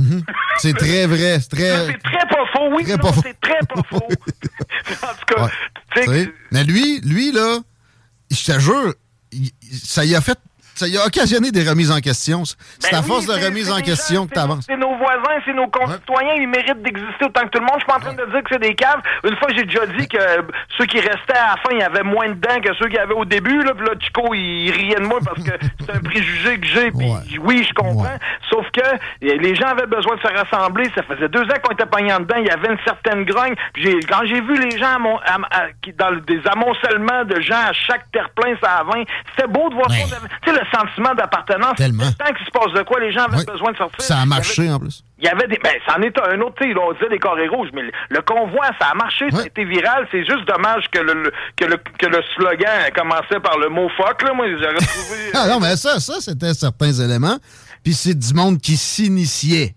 C'est 0.58 0.76
très 0.76 1.06
vrai. 1.06 1.38
C'est 1.40 1.50
très. 1.50 1.86
C'est 1.86 2.02
très 2.02 2.26
pas 2.28 2.44
faux, 2.52 2.68
oui, 2.74 2.84
Très 2.84 2.92
non, 2.96 2.98
pas 2.98 3.12
faux. 3.12 3.22
c'est 3.24 3.40
très 3.40 3.58
pas 3.68 3.82
faux. 3.88 3.96
en 5.02 5.14
tout 5.14 5.34
cas, 5.34 5.42
Ouais. 5.44 5.50
tu 5.94 6.02
sais, 6.02 6.24
Tu 6.26 6.34
Mais 6.52 6.64
lui, 6.64 7.00
lui, 7.00 7.32
là, 7.32 7.58
je 8.30 8.44
te 8.52 8.58
jure, 8.58 8.94
il- 9.32 9.50
ça 9.72 10.04
y 10.04 10.14
a 10.14 10.20
fait. 10.20 10.38
Ça 10.74 10.88
y 10.88 10.96
a 10.98 11.06
occasionné 11.06 11.50
des 11.50 11.68
remises 11.68 11.90
en 11.92 12.00
question. 12.00 12.44
C'est 12.44 12.90
Ben 12.90 12.98
à 12.98 13.00
oui, 13.00 13.06
force 13.06 13.26
de 13.26 13.32
c'est 13.32 13.70
en 13.72 13.80
question 13.80 14.22
gens, 14.22 14.26
que 14.26 14.34
tu 14.34 14.38
avances. 14.40 14.64
C'est 14.68 14.76
nos 14.76 14.96
voisins, 14.96 15.40
c'est 15.44 15.52
nos 15.54 15.68
concitoyens, 15.68 16.34
ils 16.34 16.48
méritent 16.48 16.82
d'exister 16.82 17.24
autant 17.26 17.42
que 17.42 17.48
tout 17.50 17.58
le 17.60 17.64
monde. 17.66 17.74
Je 17.76 17.80
suis 17.80 17.86
pas 17.86 17.96
en 17.96 18.00
train 18.00 18.12
de 18.14 18.30
dire 18.30 18.42
que 18.42 18.48
c'est 18.50 18.58
des 18.62 18.74
caves. 18.74 19.00
Une 19.24 19.36
fois, 19.36 19.48
j'ai 19.54 19.64
déjà 19.64 19.86
dit 19.86 20.08
que 20.08 20.18
ceux 20.76 20.86
qui 20.86 20.98
restaient 21.00 21.36
à 21.36 21.54
la 21.54 21.56
fin, 21.62 21.70
il 21.72 21.78
y 21.78 21.82
avait 21.82 22.02
moins 22.02 22.28
de 22.28 22.34
dents 22.34 22.60
que 22.60 22.74
ceux 22.74 22.88
qui 22.88 22.98
avaient 22.98 23.14
au 23.14 23.24
début. 23.24 23.62
Là, 23.62 23.72
puis 23.74 23.86
là, 23.86 23.92
Chico, 24.00 24.34
il 24.34 24.70
riait 24.70 24.96
de 24.96 25.06
moi 25.06 25.18
parce 25.24 25.42
que 25.42 25.52
c'est 25.80 25.90
un 25.94 26.00
préjugé 26.00 26.58
que 26.58 26.66
j'ai. 26.66 26.90
Puis 26.90 27.04
Ouais. 27.08 27.38
oui, 27.42 27.66
je 27.68 27.72
comprends. 27.74 28.02
Ouais. 28.02 28.18
Sauf 28.50 28.66
que 28.72 28.80
les 29.20 29.54
gens 29.54 29.68
avaient 29.68 29.86
besoin 29.86 30.16
de 30.16 30.20
se 30.22 30.26
rassembler. 30.28 30.90
Ça 30.94 31.02
faisait 31.02 31.28
deux 31.28 31.42
ans 31.42 31.58
qu'on 31.62 31.72
était 31.74 31.86
pognés 31.86 32.12
en 32.12 32.20
dedans. 32.20 32.36
Il 32.38 32.46
y 32.46 32.50
avait 32.50 32.68
une 32.72 32.78
certaine 32.84 33.24
grogne. 33.24 33.54
Puis 33.74 34.00
quand 34.08 34.24
j'ai 34.24 34.40
vu 34.40 34.58
les 34.58 34.76
gens 34.78 34.96
à- 35.24 35.68
qui- 35.82 35.92
dans 35.92 36.12
des 36.26 36.40
amoncellements 36.50 37.24
de 37.24 37.40
gens 37.40 37.60
à 37.68 37.72
chaque 37.72 38.10
terre-plein, 38.12 38.54
ça 38.62 38.78
à 38.80 38.84
20, 38.84 39.04
c'était 39.36 39.48
beau 39.48 39.68
de 39.70 39.74
voir 39.74 39.90
ça. 39.90 40.16
Tu 40.44 40.50
sais, 40.52 40.58
le 40.58 40.63
sentiment 40.72 41.14
d'appartenance. 41.14 41.76
Tellement. 41.76 42.10
Tant 42.18 42.32
qu'il 42.34 42.46
se 42.46 42.50
passe 42.50 42.72
de 42.72 42.82
quoi, 42.82 43.00
les 43.00 43.12
gens 43.12 43.24
avaient 43.24 43.44
besoin 43.44 43.72
de 43.72 43.76
sortir. 43.76 44.00
Ça 44.04 44.18
a 44.18 44.26
marché 44.26 44.62
avait- 44.62 44.72
en 44.72 44.78
plus. 44.80 45.02
il 45.18 45.24
y 45.24 45.28
avait 45.28 45.46
des. 45.48 45.58
Ben, 45.62 45.72
ça 45.86 45.96
en 45.98 46.02
est 46.02 46.16
un 46.18 46.40
autre, 46.40 46.54
tu 46.60 46.72
sais, 46.72 46.78
on 46.78 46.92
disait 46.92 47.08
des 47.08 47.18
carrés 47.18 47.48
rouges, 47.48 47.68
mais 47.74 47.82
le, 47.82 47.92
le 48.10 48.22
convoi, 48.22 48.66
ça 48.80 48.88
a 48.92 48.94
marché, 48.94 49.30
ça 49.30 49.36
a 49.36 49.40
Ouais. 49.40 49.46
été 49.46 49.64
viral. 49.64 50.06
C'est 50.10 50.24
juste 50.24 50.44
dommage 50.46 50.84
que 50.90 50.98
le, 51.00 51.14
le- 51.24 51.32
que 51.56 51.64
le, 51.64 51.76
que 51.98 52.06
le 52.06 52.20
slogan 52.36 52.90
commençait 52.94 53.40
par 53.40 53.58
le 53.58 53.68
mot 53.68 53.88
fuck, 53.96 54.22
là. 54.22 54.32
Moi, 54.34 54.46
j'aurais 54.58 54.74
trouvé. 54.74 55.18
Ah 55.34 55.48
non, 55.48 55.60
mais 55.60 55.76
ça, 55.76 55.98
ça 56.00 56.14
c'était 56.20 56.54
certains 56.54 56.92
éléments. 56.92 57.38
Puis 57.82 57.92
c'est 57.94 58.14
du 58.18 58.32
monde 58.34 58.58
qui 58.60 58.76
s'initiait. 58.76 59.74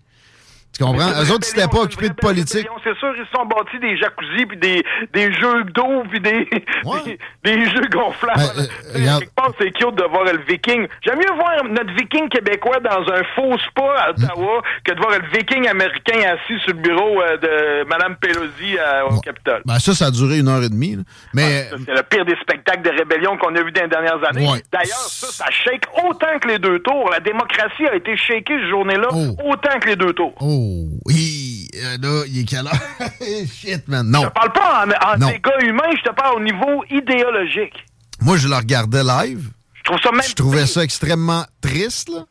Tu 0.78 0.84
comprends? 0.84 1.10
Eux 1.10 1.32
autres, 1.32 1.40
ils 1.42 1.44
s'étaient 1.56 1.66
pas 1.68 1.80
occupés 1.82 2.08
de 2.08 2.14
politique. 2.14 2.66
C'est 2.84 2.96
sûr, 2.98 3.12
ils 3.18 3.24
se 3.24 3.30
sont 3.36 3.44
bâtis 3.46 3.78
des 3.80 3.96
jacuzzis, 3.96 4.46
puis 4.46 4.56
des, 4.56 4.84
des 5.12 5.32
jeux 5.34 5.64
d'eau, 5.74 6.04
puis 6.08 6.20
des, 6.20 6.48
Ouais. 6.84 7.00
des, 7.04 7.18
des 7.56 7.64
jeux 7.70 7.88
gonflables. 7.90 8.38
Ben, 8.38 8.62
euh, 8.62 8.98
regarde. 8.98 9.20
Quelque 9.20 9.34
part, 9.34 9.50
c'est 9.60 9.70
cute 9.72 9.94
de 9.96 10.04
voir 10.04 10.24
le 10.24 10.38
viking. 10.48 10.86
J'aime 11.04 11.18
mieux 11.18 11.34
voir 11.36 11.64
notre 11.68 11.92
viking 11.94 12.28
québécois 12.28 12.78
dans 12.80 13.12
un 13.12 13.22
faux 13.34 13.58
spa 13.58 13.82
à 13.98 14.10
Ottawa 14.10 14.62
que 14.84 14.92
de 14.94 15.00
voir 15.00 15.18
le 15.18 15.26
viking 15.36 15.66
américain 15.68 16.20
assis 16.34 16.58
sur 16.64 16.74
le 16.76 16.80
bureau 16.80 17.20
euh, 17.22 17.36
de 17.38 17.84
Mme 17.88 18.16
Pelosi 18.20 18.78
euh, 18.78 19.02
au. 19.10 19.20
Capitole. 19.20 19.62
Ben, 19.66 19.78
ça, 19.80 19.94
ça 19.94 20.06
a 20.06 20.10
duré 20.12 20.38
une 20.38 20.48
heure 20.48 20.62
et 20.62 20.68
demie. 20.68 20.94
là. 20.96 21.02
Mais 21.34 21.68
C'est 21.84 21.92
le 21.92 22.02
pire 22.04 22.24
des 22.24 22.36
spectacles 22.36 22.82
de 22.82 22.90
rébellion 22.96 23.36
qu'on 23.36 23.54
a 23.56 23.62
vu 23.62 23.72
dans 23.72 23.82
les 23.82 23.88
dernières 23.88 24.24
années. 24.28 24.48
Ouais. 24.48 24.62
D'ailleurs, 24.72 24.86
ça, 24.96 25.26
ça 25.44 25.50
shake 25.50 25.82
autant 26.08 26.38
que 26.40 26.46
les 26.48 26.58
deux 26.60 26.78
tours. 26.78 27.10
La 27.10 27.18
démocratie 27.20 27.86
a 27.90 27.96
été 27.96 28.16
shakée 28.16 28.54
cette 28.60 28.68
journée-là 28.70 29.08
Oh. 29.10 29.36
autant 29.52 29.78
que 29.80 29.88
les 29.88 29.96
deux 29.96 30.12
tours. 30.12 30.34
Oh, 30.40 30.67
oui, 31.04 31.68
euh, 31.76 31.96
là, 32.00 32.24
il 32.28 32.40
est 32.40 32.44
quelle 32.44 32.66
heure? 32.66 32.80
Shit, 33.52 33.86
man. 33.88 34.08
Non. 34.08 34.22
Je 34.24 34.28
parle 34.28 34.52
pas 34.52 34.86
en, 34.86 35.14
en 35.14 35.26
dégâts 35.28 35.68
humains, 35.68 35.90
je 35.96 36.08
te 36.10 36.14
parle 36.14 36.36
au 36.36 36.40
niveau 36.44 36.84
idéologique. 36.90 37.74
Moi, 38.20 38.36
je 38.36 38.48
le 38.48 38.54
regardais 38.56 39.02
live. 39.04 39.50
Je 39.74 39.82
trouve 39.84 39.98
ça 40.02 40.10
même. 40.12 40.22
Je 40.28 40.34
trouvais 40.34 40.66
ça 40.66 40.82
extrêmement 40.84 41.44
triste, 41.60 42.08
là. 42.10 42.24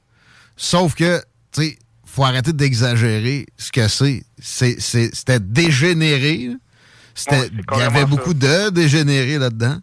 Sauf 0.56 0.96
que, 0.96 1.20
tu 1.54 1.62
sais, 1.62 1.78
faut 2.06 2.24
arrêter 2.24 2.54
d'exagérer 2.54 3.46
ce 3.58 3.72
que 3.72 3.88
c'est. 3.88 4.24
C'était 4.40 5.40
dégénéré. 5.40 6.50
Ouais, 7.32 7.50
Il 7.74 7.80
y 7.80 7.82
avait 7.82 8.02
ça. 8.02 8.06
beaucoup 8.06 8.34
de 8.34 8.70
dégénérés 8.70 9.38
là-dedans. 9.38 9.78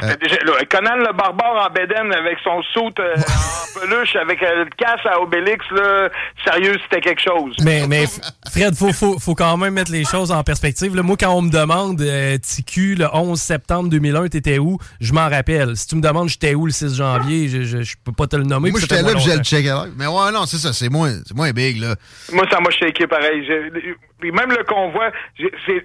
Déjà- 0.00 0.36
là, 0.44 0.52
Conan 0.68 0.96
le 0.96 1.12
barbare 1.12 1.66
en 1.68 1.72
bédaine 1.72 2.12
avec 2.12 2.38
son 2.42 2.62
soute 2.72 2.98
euh, 2.98 3.14
en 3.16 3.80
peluche 3.80 4.16
avec 4.16 4.42
euh, 4.42 4.64
le 4.64 4.70
casse 4.76 5.00
à 5.04 5.20
Obélix, 5.20 5.64
là, 5.70 6.08
sérieux, 6.44 6.76
c'était 6.82 7.00
quelque 7.00 7.22
chose. 7.22 7.54
Mais, 7.64 7.86
mais 7.88 8.04
Fred, 8.52 8.74
faut, 8.74 8.92
faut, 8.92 9.18
faut 9.20 9.34
quand 9.34 9.56
même 9.56 9.74
mettre 9.74 9.92
les 9.92 10.04
choses 10.04 10.32
en 10.32 10.42
perspective. 10.42 10.96
là. 10.96 11.02
moi, 11.02 11.16
quand 11.18 11.32
on 11.32 11.42
me 11.42 11.50
demande, 11.50 12.00
euh, 12.00 12.36
TQ, 12.38 12.96
le 12.96 13.06
11 13.12 13.40
septembre 13.40 13.88
2001, 13.88 14.28
t'étais 14.28 14.58
où? 14.58 14.78
Je 15.00 15.12
m'en 15.12 15.28
rappelle. 15.28 15.76
Si 15.76 15.86
tu 15.86 15.96
me 15.96 16.00
demandes, 16.02 16.28
j'étais 16.28 16.54
où 16.54 16.66
le 16.66 16.72
6 16.72 16.96
janvier, 16.96 17.48
je, 17.48 17.62
je, 17.62 17.82
je 17.82 17.94
peux 18.04 18.12
pas 18.12 18.26
te 18.26 18.36
le 18.36 18.44
nommer. 18.44 18.70
Moi, 18.70 18.80
j'étais 18.80 19.00
là, 19.02 19.12
puis 19.12 19.20
j'ai 19.20 19.36
le 19.36 19.44
check. 19.44 19.64
Mais 19.96 20.06
ouais, 20.06 20.32
non, 20.32 20.44
c'est 20.46 20.56
ça, 20.58 20.72
c'est 20.72 20.88
moins, 20.88 21.12
c'est 21.24 21.36
moins 21.36 21.52
big, 21.52 21.80
là. 21.80 21.94
Moi, 22.32 22.44
ça 22.50 22.58
m'a 22.60 22.70
shaké 22.70 23.06
pareil. 23.06 23.46
Puis 24.20 24.32
même 24.32 24.50
le 24.50 24.64
convoi, 24.64 25.10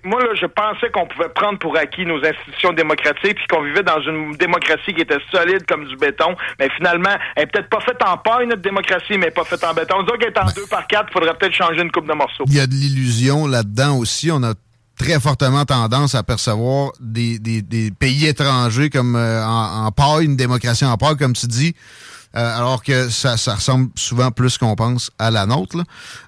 moi, 0.04 0.22
là, 0.22 0.30
je 0.40 0.46
pensais 0.46 0.90
qu'on 0.92 1.06
pouvait 1.06 1.30
prendre 1.30 1.60
pour 1.60 1.76
acquis 1.78 2.06
nos 2.06 2.24
institutions 2.24 2.72
démocratiques 2.74 3.36
puis 3.36 3.48
qu'on 3.50 3.62
vivait 3.64 3.84
dans 3.84 3.99
une 4.08 4.34
démocratie 4.38 4.94
qui 4.94 5.02
était 5.02 5.18
solide 5.32 5.66
comme 5.68 5.86
du 5.88 5.96
béton. 5.98 6.36
Mais 6.60 6.70
finalement, 6.78 7.10
elle 7.36 7.44
est 7.44 7.48
peut-être 7.48 7.70
pas 7.70 7.80
faite 7.82 7.98
en 8.06 8.18
paille, 8.18 8.48
notre 8.48 8.62
démocratie, 8.62 9.18
mais 9.18 9.32
pas 9.32 9.44
faite 9.44 9.64
en 9.64 9.74
béton. 9.74 9.96
On 10.00 10.04
dirait 10.04 10.18
qu'elle 10.18 10.34
est 10.34 10.40
en 10.40 10.52
deux 10.52 10.66
par 10.70 10.86
quatre, 10.88 11.12
faudrait 11.14 11.34
peut-être 11.38 11.54
changer 11.56 11.82
une 11.82 11.92
coupe 11.92 12.08
de 12.08 12.14
morceaux. 12.14 12.44
Il 12.48 12.56
y 12.56 12.60
a 12.60 12.68
de 12.68 12.74
l'illusion 12.74 13.48
là-dedans 13.48 13.98
aussi. 13.98 14.32
On 14.32 14.44
a 14.44 14.54
très 14.98 15.20
fortement 15.20 15.64
tendance 15.66 16.14
à 16.16 16.24
percevoir 16.24 16.92
des, 17.00 17.40
des- 17.40 17.62
des 17.62 17.90
pays 17.92 18.26
étrangers 18.28 18.90
comme 18.90 19.16
euh, 19.16 19.46
en, 19.46 19.86
en 19.86 19.92
paille, 19.92 20.26
une 20.26 20.36
démocratie 20.36 20.84
en 20.84 20.98
paille, 20.98 21.16
comme 21.16 21.32
tu 21.34 21.48
dis, 21.48 21.74
euh, 22.36 22.58
alors 22.58 22.84
que 22.84 23.08
ça, 23.10 23.38
ça 23.38 23.56
ressemble 23.56 23.90
souvent 23.96 24.30
plus 24.32 24.58
qu'on 24.58 24.76
pense 24.76 25.10
à 25.18 25.32
la 25.32 25.46
nôtre. 25.46 25.78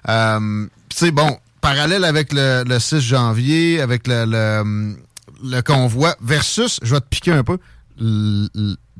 Euh, 0.08 0.66
tu 0.88 0.96
sais, 0.96 1.10
bon, 1.10 1.36
parallèle 1.60 2.04
avec 2.04 2.32
le, 2.32 2.64
le 2.66 2.78
6 2.78 3.00
janvier, 3.00 3.80
avec 3.82 4.06
le, 4.06 4.24
le, 4.26 4.96
le 5.42 5.60
convoi, 5.62 6.14
versus, 6.20 6.78
je 6.82 6.94
vais 6.94 7.00
te 7.00 7.06
piquer 7.08 7.32
un 7.32 7.44
peu, 7.44 7.58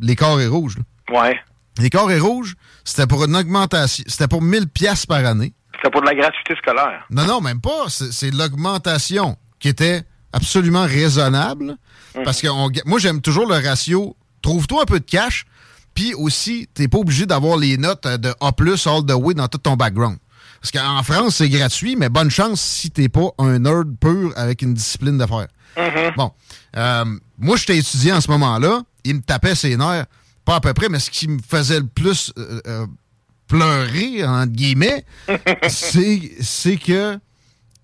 les 0.00 0.16
carrés 0.16 0.46
rouges. 0.46 0.76
là. 0.78 1.20
Ouais. 1.22 1.36
Les 1.78 1.90
carrés 1.90 2.18
rouges, 2.18 2.54
c'était 2.84 3.06
pour 3.06 3.24
une 3.24 3.34
augmentation, 3.36 4.04
c'était 4.06 4.28
pour 4.28 4.42
1000 4.42 4.68
pièces 4.68 5.06
par 5.06 5.24
année. 5.24 5.54
C'était 5.76 5.90
pour 5.90 6.02
de 6.02 6.06
la 6.06 6.14
gratuité 6.14 6.54
scolaire. 6.56 7.04
Non, 7.10 7.24
non, 7.26 7.40
même 7.40 7.60
pas. 7.60 7.86
C'est 7.88 8.30
l'augmentation 8.30 9.36
qui 9.58 9.68
était 9.68 10.02
absolument 10.32 10.84
raisonnable. 10.84 11.76
Mhm. 12.14 12.24
Parce 12.24 12.40
que 12.42 12.48
on- 12.48 12.70
moi, 12.84 12.98
j'aime 12.98 13.20
toujours 13.20 13.46
le 13.46 13.54
ratio. 13.56 14.16
Trouve-toi 14.42 14.82
un 14.82 14.86
peu 14.86 15.00
de 15.00 15.04
cash, 15.04 15.44
puis 15.94 16.14
aussi, 16.14 16.68
t'es 16.74 16.88
pas 16.88 16.98
obligé 16.98 17.26
d'avoir 17.26 17.56
les 17.56 17.76
notes 17.78 18.04
euh, 18.06 18.18
de 18.18 18.28
A+, 18.40 18.48
all 18.48 19.06
the 19.06 19.12
way 19.14 19.34
dans 19.34 19.48
tout 19.48 19.58
ton 19.58 19.76
background. 19.76 20.18
Parce 20.60 20.70
qu'en 20.72 21.02
France, 21.02 21.36
c'est 21.36 21.48
gratuit, 21.48 21.96
mais 21.96 22.08
bonne 22.08 22.30
chance 22.30 22.60
si 22.60 22.90
t'es 22.90 23.08
pas 23.08 23.30
un 23.38 23.58
nerd 23.60 23.96
pur 24.00 24.32
avec 24.36 24.62
une 24.62 24.74
discipline 24.74 25.18
d'affaires. 25.18 25.48
Mhm. 25.76 26.12
Bon. 26.16 26.32
Euh, 26.76 27.04
moi, 27.38 27.56
j'étais 27.56 27.78
étudiant 27.78 28.16
en 28.16 28.20
ce 28.20 28.30
moment-là. 28.30 28.82
Il 29.04 29.16
me 29.16 29.20
tapait 29.20 29.54
ses 29.54 29.76
nerfs, 29.76 30.06
pas 30.44 30.56
à 30.56 30.60
peu 30.60 30.72
près, 30.74 30.88
mais 30.88 30.98
ce 30.98 31.10
qui 31.10 31.28
me 31.28 31.38
faisait 31.46 31.80
le 31.80 31.86
plus 31.86 32.32
euh, 32.38 32.60
euh, 32.66 32.86
pleurer, 33.48 34.24
entre 34.24 34.52
guillemets, 34.52 35.04
c'est 35.68 36.32
c'est 36.40 36.76
que 36.76 37.18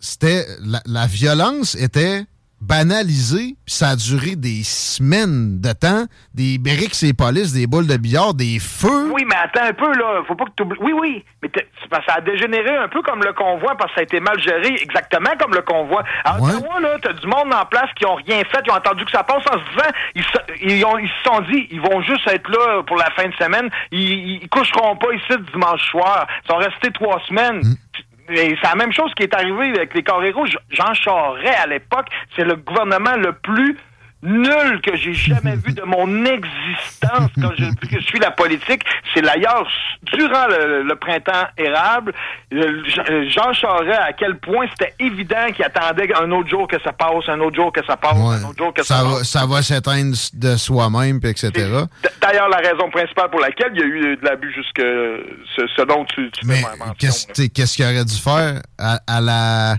c'était 0.00 0.46
la, 0.60 0.80
la 0.86 1.06
violence 1.06 1.74
était 1.74 2.24
banalisée, 2.60 3.54
puis 3.64 3.74
ça 3.74 3.90
a 3.90 3.96
duré 3.96 4.36
des 4.36 4.62
semaines 4.64 5.60
de 5.60 5.72
temps, 5.72 6.04
des 6.34 6.58
briques 6.58 7.00
et 7.02 7.12
polices, 7.12 7.52
des 7.52 7.66
boules 7.66 7.86
de 7.86 7.96
billard, 7.96 8.34
des 8.34 8.58
feux. 8.58 9.10
Oui, 9.12 9.24
mais 9.28 9.36
attends 9.36 9.64
un 9.66 9.72
peu, 9.72 9.90
là. 9.96 10.22
Faut 10.26 10.34
pas 10.34 10.44
que 10.46 10.50
tu 10.56 10.64
Oui, 10.80 10.92
oui. 10.92 11.24
Mais 11.42 11.48
parce 11.90 12.04
que 12.04 12.12
ça 12.12 12.18
a 12.18 12.20
dégénéré 12.20 12.76
un 12.76 12.88
peu 12.88 13.00
comme 13.02 13.22
le 13.22 13.32
convoi 13.32 13.74
parce 13.78 13.90
que 13.90 13.94
ça 13.96 14.00
a 14.00 14.02
été 14.04 14.20
mal 14.20 14.38
géré, 14.40 14.74
exactement 14.82 15.30
comme 15.40 15.54
le 15.54 15.62
convoi. 15.62 16.02
À 16.24 16.40
Ouais. 16.40 16.52
Ottawa, 16.54 16.80
là, 16.80 16.96
t'as 17.00 17.12
du 17.12 17.26
monde 17.26 17.52
en 17.54 17.64
place 17.66 17.90
qui 17.96 18.04
ont 18.06 18.16
rien 18.16 18.42
fait, 18.50 18.62
qui 18.64 18.70
ont 18.70 18.74
attendu 18.74 19.04
que 19.04 19.10
ça 19.12 19.22
passe 19.24 19.42
en 19.50 19.58
se 19.58 19.70
disant, 19.70 19.90
ils 20.14 20.22
se, 20.24 20.64
ils 20.64 20.84
ont- 20.84 20.98
ils 20.98 21.08
se 21.08 21.30
sont 21.30 21.40
dit, 21.50 21.68
ils 21.70 21.80
vont 21.80 22.02
juste 22.02 22.26
être 22.28 22.48
là 22.50 22.82
pour 22.82 22.96
la 22.96 23.10
fin 23.12 23.28
de 23.28 23.34
semaine. 23.34 23.68
Ils, 23.92 24.42
ils 24.42 24.48
coucheront 24.48 24.96
pas 24.96 25.12
ici 25.14 25.38
dimanche 25.52 25.88
soir. 25.90 26.26
Ils 26.44 26.50
sont 26.50 26.58
restés 26.58 26.90
trois 26.92 27.20
semaines. 27.28 27.58
Mm. 27.62 27.74
C'est 28.34 28.62
la 28.62 28.74
même 28.74 28.92
chose 28.92 29.12
qui 29.14 29.22
est 29.22 29.34
arrivée 29.34 29.70
avec 29.70 29.94
les 29.94 30.02
carrés 30.02 30.32
rouges. 30.32 30.58
Jean 30.70 30.92
Charest, 30.92 31.58
à 31.62 31.66
l'époque, 31.66 32.08
c'est 32.36 32.44
le 32.44 32.56
gouvernement 32.56 33.16
le 33.16 33.32
plus 33.32 33.76
nul 34.22 34.80
que 34.82 34.96
j'ai 34.96 35.14
jamais 35.14 35.54
vu 35.56 35.72
de 35.72 35.82
mon 35.82 36.24
existence 36.24 37.30
quand 37.40 37.50
je, 37.56 37.64
depuis 37.70 37.88
que 37.94 38.00
je 38.00 38.04
suis 38.06 38.18
la 38.18 38.30
politique. 38.32 38.82
C'est 39.14 39.22
d'ailleurs 39.22 39.66
durant 40.12 40.46
le, 40.48 40.82
le 40.82 40.96
printemps 40.96 41.46
érable, 41.56 42.12
euh, 42.52 42.82
Jean- 43.28 43.52
Charest, 43.52 43.98
à 44.00 44.12
quel 44.12 44.36
point 44.38 44.66
c'était 44.70 44.94
évident 44.98 45.46
qu'il 45.54 45.64
attendait 45.64 46.12
un 46.14 46.30
autre 46.32 46.48
jour 46.48 46.66
que 46.66 46.80
ça 46.82 46.92
passe, 46.92 47.28
un 47.28 47.40
autre 47.40 47.56
jour 47.56 47.72
que 47.72 47.84
ça 47.84 47.96
passe, 47.96 48.14
Ouais. 48.18 48.36
un 48.36 48.44
autre 48.48 48.58
jour 48.58 48.72
que 48.74 48.82
ça, 48.84 48.96
Ça 48.96 49.04
va, 49.04 49.10
passe. 49.18 49.28
ça 49.28 49.46
va 49.46 49.62
s'éteindre 49.62 50.16
de 50.34 50.56
soi-même, 50.56 51.20
etc. 51.22 51.50
D'ailleurs, 52.20 52.48
la 52.48 52.56
raison 52.58 52.90
principale 52.90 53.30
pour 53.30 53.40
laquelle 53.40 53.70
il 53.74 53.80
y 53.80 53.82
a 53.82 53.86
eu 53.86 54.16
de 54.16 54.24
l'abus 54.24 54.52
jusque 54.52 54.80
ce, 55.56 55.66
ce 55.76 55.82
dont 55.82 56.04
tu, 56.06 56.30
tu 56.32 56.46
Mais 56.46 56.62
qu'est-ce 56.98 57.76
qu'il 57.76 57.84
aurait 57.84 58.04
dû 58.04 58.16
faire 58.16 58.62
à, 58.78 58.98
à 59.06 59.20
la 59.20 59.76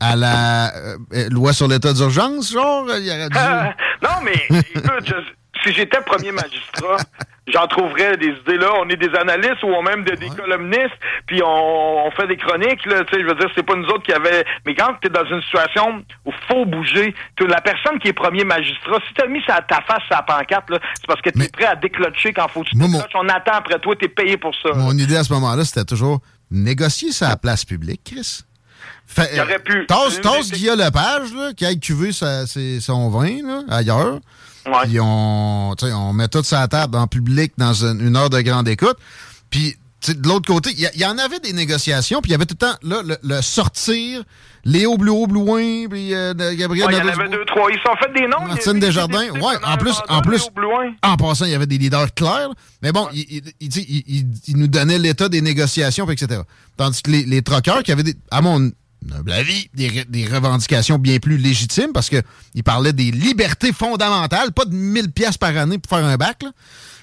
à 0.00 0.16
la 0.16 0.74
euh, 0.76 0.96
euh, 1.14 1.28
loi 1.30 1.52
sur 1.52 1.68
l'état 1.68 1.92
d'urgence, 1.92 2.52
genre? 2.52 2.86
Il 2.98 3.08
aurait 3.10 3.28
dû... 3.28 3.38
Non, 4.02 4.20
mais 4.24 4.60
écoute, 4.74 5.04
je- 5.06 5.60
si 5.62 5.74
j'étais 5.74 6.00
premier 6.00 6.32
magistrat, 6.32 6.96
j'en 7.52 7.66
trouverais 7.66 8.16
des 8.16 8.28
idées 8.28 8.56
là. 8.56 8.70
On 8.80 8.88
est 8.88 8.96
des 8.96 9.14
analystes 9.14 9.62
ou 9.62 9.82
même 9.82 10.04
des, 10.04 10.16
des 10.16 10.30
columnistes, 10.30 10.96
puis 11.26 11.42
on, 11.42 12.06
on 12.06 12.10
fait 12.12 12.26
des 12.28 12.38
chroniques. 12.38 12.86
Là, 12.86 13.04
tu 13.04 13.14
sais, 13.14 13.20
je 13.20 13.26
veux 13.26 13.34
dire, 13.34 13.50
c'est 13.54 13.62
pas 13.62 13.74
nous 13.76 13.84
autres 13.88 14.04
qui 14.04 14.12
avait. 14.14 14.46
Mais 14.64 14.74
quand 14.74 14.94
tu 15.02 15.08
es 15.08 15.10
dans 15.10 15.26
une 15.26 15.42
situation 15.42 16.02
où 16.24 16.30
faut 16.48 16.64
bouger, 16.64 17.14
la 17.46 17.60
personne 17.60 17.98
qui 17.98 18.08
est 18.08 18.12
premier 18.14 18.44
magistrat, 18.44 18.98
si 19.06 19.12
tu 19.12 19.22
as 19.22 19.26
mis 19.26 19.42
ça 19.46 19.56
à 19.56 19.60
ta 19.62 19.82
face 19.82 20.02
sa 20.10 20.22
pancarte, 20.22 20.70
là, 20.70 20.78
c'est 20.94 21.06
parce 21.06 21.20
que 21.20 21.28
tu 21.28 21.38
es 21.38 21.42
Mais- 21.42 21.48
prêt 21.50 21.66
à 21.66 21.76
déclocher 21.76 22.32
quand 22.32 22.48
faut 22.48 22.62
que 22.62 22.70
tu 22.70 22.76
Moi, 22.78 22.88
mon- 22.88 22.96
décloches. 22.96 23.12
On 23.16 23.28
attend 23.28 23.52
après 23.56 23.78
toi, 23.80 23.94
tu 23.96 24.06
es 24.06 24.08
payé 24.08 24.38
pour 24.38 24.54
ça. 24.54 24.70
Mon 24.74 24.96
idée 24.96 25.16
à 25.16 25.24
ce 25.24 25.32
moment-là, 25.34 25.62
c'était 25.66 25.84
toujours 25.84 26.20
négocier 26.50 27.12
sa 27.12 27.36
place 27.36 27.66
publique, 27.66 28.00
Chris. 28.04 28.44
Fait, 29.12 29.28
Il 29.34 29.40
aurait 29.40 29.58
pu. 29.58 29.86
Tasse, 29.86 30.20
tasse 30.20 30.52
Guillaume 30.52 30.78
Lepage, 30.78 31.34
là, 31.34 31.52
qui 31.56 31.66
a 31.66 31.74
cuvé 31.74 32.12
sa- 32.12 32.46
ses- 32.46 32.78
son 32.80 33.10
vin 33.10 33.42
là, 33.44 33.62
ailleurs. 33.68 34.20
Ouais. 34.66 34.72
Puis 34.84 35.00
on, 35.00 35.74
on 35.82 36.12
met 36.12 36.28
tout 36.28 36.44
ça 36.44 36.60
à 36.62 36.68
table 36.68 36.96
en 36.96 37.06
public 37.08 37.52
dans 37.58 37.72
une, 37.74 38.00
une 38.06 38.16
heure 38.16 38.30
de 38.30 38.40
grande 38.40 38.68
écoute. 38.68 38.96
Puis 39.50 39.76
de 40.06 40.28
l'autre 40.28 40.46
côté, 40.46 40.70
il 40.78 40.88
y, 41.00 41.04
en 41.04 41.18
avait 41.18 41.40
des 41.40 41.52
négociations, 41.52 42.22
puis 42.22 42.30
il 42.30 42.32
y 42.32 42.34
avait 42.34 42.46
tout 42.46 42.56
le 42.58 42.66
temps 42.66 42.76
là, 42.82 43.02
le, 43.04 43.16
le 43.22 43.42
sortir, 43.42 44.22
Léo 44.64 44.96
Blouin, 44.96 45.26
Blouin 45.26 45.88
puis 45.90 46.14
euh, 46.14 46.32
Gabriel 46.54 46.86
Ouais, 46.86 46.94
il 46.94 46.98
y 46.98 47.10
en 47.10 47.12
avait 47.20 47.28
deux, 47.28 47.44
trois. 47.46 47.68
Ils 47.70 47.80
sont 47.80 47.96
fait 47.96 48.12
des 48.18 48.26
noms. 48.28 48.46
Martine 48.46 48.78
Desjardins, 48.78 49.28
a- 49.28 49.32
ouais, 49.38 49.54
en 49.64 49.76
plus- 49.76 50.00
en 50.08 50.20
plus-. 50.22 50.48
En 51.02 51.16
passant, 51.16 51.46
il 51.46 51.50
y 51.50 51.54
avait 51.54 51.66
des 51.66 51.78
leaders 51.78 52.14
clairs. 52.14 52.50
Mais 52.82 52.92
bon, 52.92 53.08
il, 53.12 53.42
il, 53.60 53.76
il, 53.76 54.26
il- 54.46 54.56
nous 54.56 54.68
donnait 54.68 54.98
l'état 54.98 55.28
des 55.28 55.40
négociations, 55.40 56.08
etc. 56.10 56.42
Tandis 56.76 57.02
que 57.02 57.10
les, 57.10 57.24
les 57.24 57.42
troqueurs 57.42 57.82
qui 57.82 57.90
avaient, 57.92 58.02
des, 58.04 58.14
à 58.30 58.40
mon 58.40 58.70
humble 59.12 59.32
avis, 59.32 59.68
des, 59.74 59.88
re- 59.90 60.10
des 60.10 60.26
revendications 60.26 60.98
bien 60.98 61.18
plus 61.18 61.38
légitimes, 61.38 61.92
parce 61.92 62.08
qu'ils 62.10 62.64
parlaient 62.64 62.92
des 62.92 63.10
libertés 63.10 63.72
fondamentales, 63.72 64.52
pas 64.52 64.64
de 64.64 64.74
1000 64.74 65.10
pièces 65.12 65.38
par 65.38 65.56
année 65.56 65.78
pour 65.78 65.96
faire 65.96 66.06
un 66.06 66.16
bac. 66.16 66.44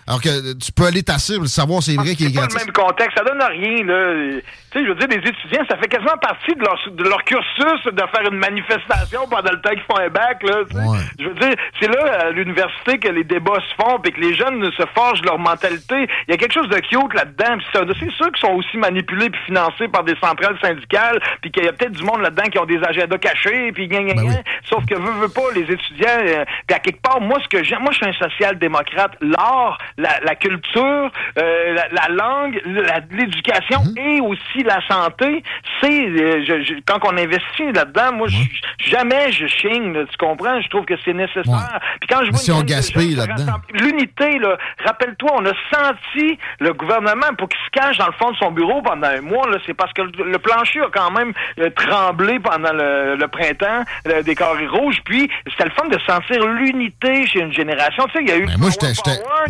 Alors 0.07 0.21
que 0.21 0.29
euh, 0.29 0.53
tu 0.55 0.71
peux 0.71 0.85
aller 0.85 1.03
tasser 1.03 1.35
pour 1.35 1.47
savoir 1.47 1.83
c'est 1.83 1.95
vrai 1.95 2.15
qu'il 2.15 2.27
est 2.27 2.29
C'est 2.29 2.39
pas 2.39 2.47
le 2.47 2.65
même 2.65 2.73
contexte, 2.73 3.17
ça 3.17 3.25
donne 3.25 3.43
rien, 3.43 3.83
là. 3.83 4.39
Tu 4.71 4.79
sais, 4.79 4.85
je 4.85 4.89
veux 4.89 4.95
dire, 4.95 5.07
les 5.09 5.29
étudiants, 5.29 5.65
ça 5.69 5.77
fait 5.77 5.87
quasiment 5.87 6.17
partie 6.21 6.55
de 6.55 6.61
leur, 6.61 6.79
de 6.89 7.03
leur 7.03 7.23
cursus 7.25 7.83
de 7.85 8.01
faire 8.13 8.31
une 8.31 8.37
manifestation 8.37 9.27
pendant 9.29 9.51
le 9.51 9.59
temps 9.59 9.71
qu'ils 9.71 9.81
font 9.81 9.97
un 9.99 10.09
bac, 10.09 10.43
là. 10.43 10.63
tu 10.69 10.77
sais. 10.77 10.83
Ouais. 10.83 10.97
Je 11.19 11.27
veux 11.27 11.35
dire, 11.35 11.55
c'est 11.79 11.87
là, 11.87 12.27
à 12.27 12.29
l'université, 12.31 12.99
que 12.99 13.09
les 13.09 13.25
débats 13.25 13.59
se 13.59 13.83
font, 13.83 13.99
puis 13.99 14.13
que 14.13 14.21
les 14.21 14.33
jeunes 14.33 14.63
se 14.71 14.83
forgent 14.95 15.23
leur 15.23 15.39
mentalité. 15.39 16.07
Il 16.27 16.31
y 16.31 16.33
a 16.33 16.37
quelque 16.37 16.53
chose 16.53 16.69
de 16.69 16.79
cute 16.79 17.13
là-dedans, 17.13 17.57
c'est 17.73 18.11
sûr 18.11 18.31
qu'ils 18.31 18.47
sont 18.47 18.53
aussi 18.53 18.77
manipulés 18.77 19.29
puis 19.29 19.41
financés 19.45 19.89
par 19.89 20.03
des 20.05 20.15
centrales 20.21 20.57
syndicales, 20.61 21.19
puis 21.41 21.51
qu'il 21.51 21.65
y 21.65 21.67
a 21.67 21.73
peut-être 21.73 21.93
du 21.93 22.03
monde 22.03 22.21
là-dedans 22.21 22.49
qui 22.49 22.59
ont 22.59 22.65
des 22.65 22.81
agendas 22.81 23.17
cachés, 23.17 23.71
puis 23.73 23.87
gna, 23.87 24.13
Ben 24.13 24.23
oui. 24.23 24.35
Sauf 24.63 24.85
que 24.85 24.95
veut, 24.95 25.11
veut 25.19 25.29
pas, 25.29 25.51
les 25.53 25.63
étudiants, 25.63 26.19
euh, 26.25 26.45
puis 26.65 26.75
à 26.75 26.79
quelque 26.79 27.01
part, 27.01 27.19
moi, 27.19 27.39
ce 27.43 27.47
que 27.49 27.63
j'aime, 27.63 27.81
moi, 27.81 27.91
je 27.91 27.97
suis 27.97 28.07
un 28.07 28.13
social-démocrate. 28.13 29.11
L'art, 29.21 29.77
la, 29.97 30.19
la 30.23 30.35
culture, 30.35 31.11
euh, 31.39 31.73
la, 31.73 31.87
la 31.91 32.07
langue, 32.13 32.61
la- 32.65 32.99
l'éducation 33.11 33.81
Mhm. 33.83 33.97
et 33.97 34.21
aussi 34.21 34.63
la 34.63 34.79
santé, 34.87 35.43
c'est, 35.81 36.07
euh, 36.07 36.43
je- 36.47 36.63
je- 36.63 36.73
quand 36.85 36.99
on 37.03 37.17
investit 37.17 37.71
là-dedans, 37.73 38.13
moi, 38.13 38.27
je- 38.27 38.89
jamais 38.91 39.31
je 39.31 39.47
chigne, 39.47 39.93
là, 39.93 40.01
tu 40.09 40.17
comprends? 40.17 40.61
Je 40.61 40.67
trouve 40.69 40.85
que 40.85 40.93
c'est 41.03 41.13
nécessaire. 41.13 41.43
Ouais. 41.47 41.79
Puis 41.99 42.07
quand 42.09 42.23
je 42.25 42.29
vois 42.31 42.39
si 42.39 42.51
on 42.51 42.61
gaspille 42.61 43.15
là-dedans. 43.15 43.53
L'unité, 43.73 44.39
là, 44.39 44.57
rappelle-toi, 44.85 45.31
on 45.35 45.45
a 45.45 45.53
senti 45.73 46.37
le 46.59 46.73
gouvernement 46.73 47.33
pour 47.37 47.49
qu'il 47.49 47.59
se 47.65 47.71
cache 47.71 47.97
dans 47.97 48.07
le 48.07 48.13
fond 48.13 48.31
de 48.31 48.37
son 48.37 48.51
bureau 48.51 48.81
pendant 48.81 49.07
un 49.07 49.21
mois, 49.21 49.49
là, 49.49 49.57
c'est 49.65 49.73
parce 49.73 49.91
que 49.93 50.01
le, 50.03 50.31
le 50.31 50.37
plancher 50.39 50.81
a 50.81 50.89
quand 50.93 51.11
même 51.11 51.33
euh, 51.59 51.69
tremblé 51.71 52.39
pendant 52.39 52.71
le, 52.73 53.15
le 53.15 53.27
printemps 53.27 53.83
euh, 54.07 54.21
des 54.21 54.35
carrés 54.35 54.67
rouges, 54.67 54.99
puis 55.05 55.29
c'était 55.49 55.65
le 55.65 55.71
fun 55.71 55.87
de 55.87 55.97
sentir 56.05 56.45
l'unité 56.45 57.25
chez 57.27 57.39
une 57.39 57.53
génération. 57.53 58.05
Tu 58.07 58.11
sais, 58.13 58.19
il 58.21 58.29
y 58.29 58.31
a 58.31 58.37
eu... 58.37 58.45
Ben, 58.45 58.57
moi, 58.59 58.69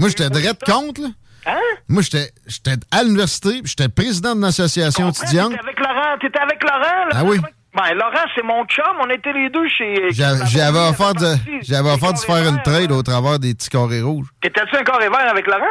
j'étais 0.10 0.30
Woodstock. 0.46 0.70
contre. 0.70 1.02
Là. 1.02 1.08
Hein? 1.48 1.78
Moi, 1.88 2.02
j'étais 2.02 2.32
j'étais 2.46 2.76
à 2.92 3.04
l'université, 3.04 3.62
j'étais 3.64 3.90
président 3.90 4.36
d'une 4.36 4.44
association 4.44 5.08
Comprends, 5.08 5.24
étudiante. 5.24 5.52
T'étais 5.52 5.64
avec 5.64 5.80
Laurent, 5.80 6.18
t'étais 6.20 6.40
avec 6.40 6.64
Laurent, 6.64 6.80
là? 6.80 7.10
Ah 7.14 7.24
oui. 7.24 7.40
Ben, 7.74 7.94
Laurent, 7.94 8.26
c'est 8.36 8.44
mon 8.44 8.66
chum, 8.66 8.84
on 9.02 9.10
était 9.10 9.32
les 9.34 9.50
deux 9.50 9.68
chez... 9.70 10.10
J'avais 10.12 10.80
offert 10.80 11.14
de, 11.14 11.36
j'avais 11.62 11.90
offert 11.92 12.14
de 12.14 12.18
faire 12.20 12.50
une 12.50 12.62
trade 12.64 12.92
au 12.92 13.04
travers 13.04 13.38
des 13.38 13.54
petits 13.54 13.70
carrés 13.70 14.02
rouges. 14.02 14.28
T'étais-tu 14.42 14.76
un 14.78 14.84
carré 14.84 15.10
vert 15.10 15.30
avec 15.30 15.46
Laurent? 15.46 15.66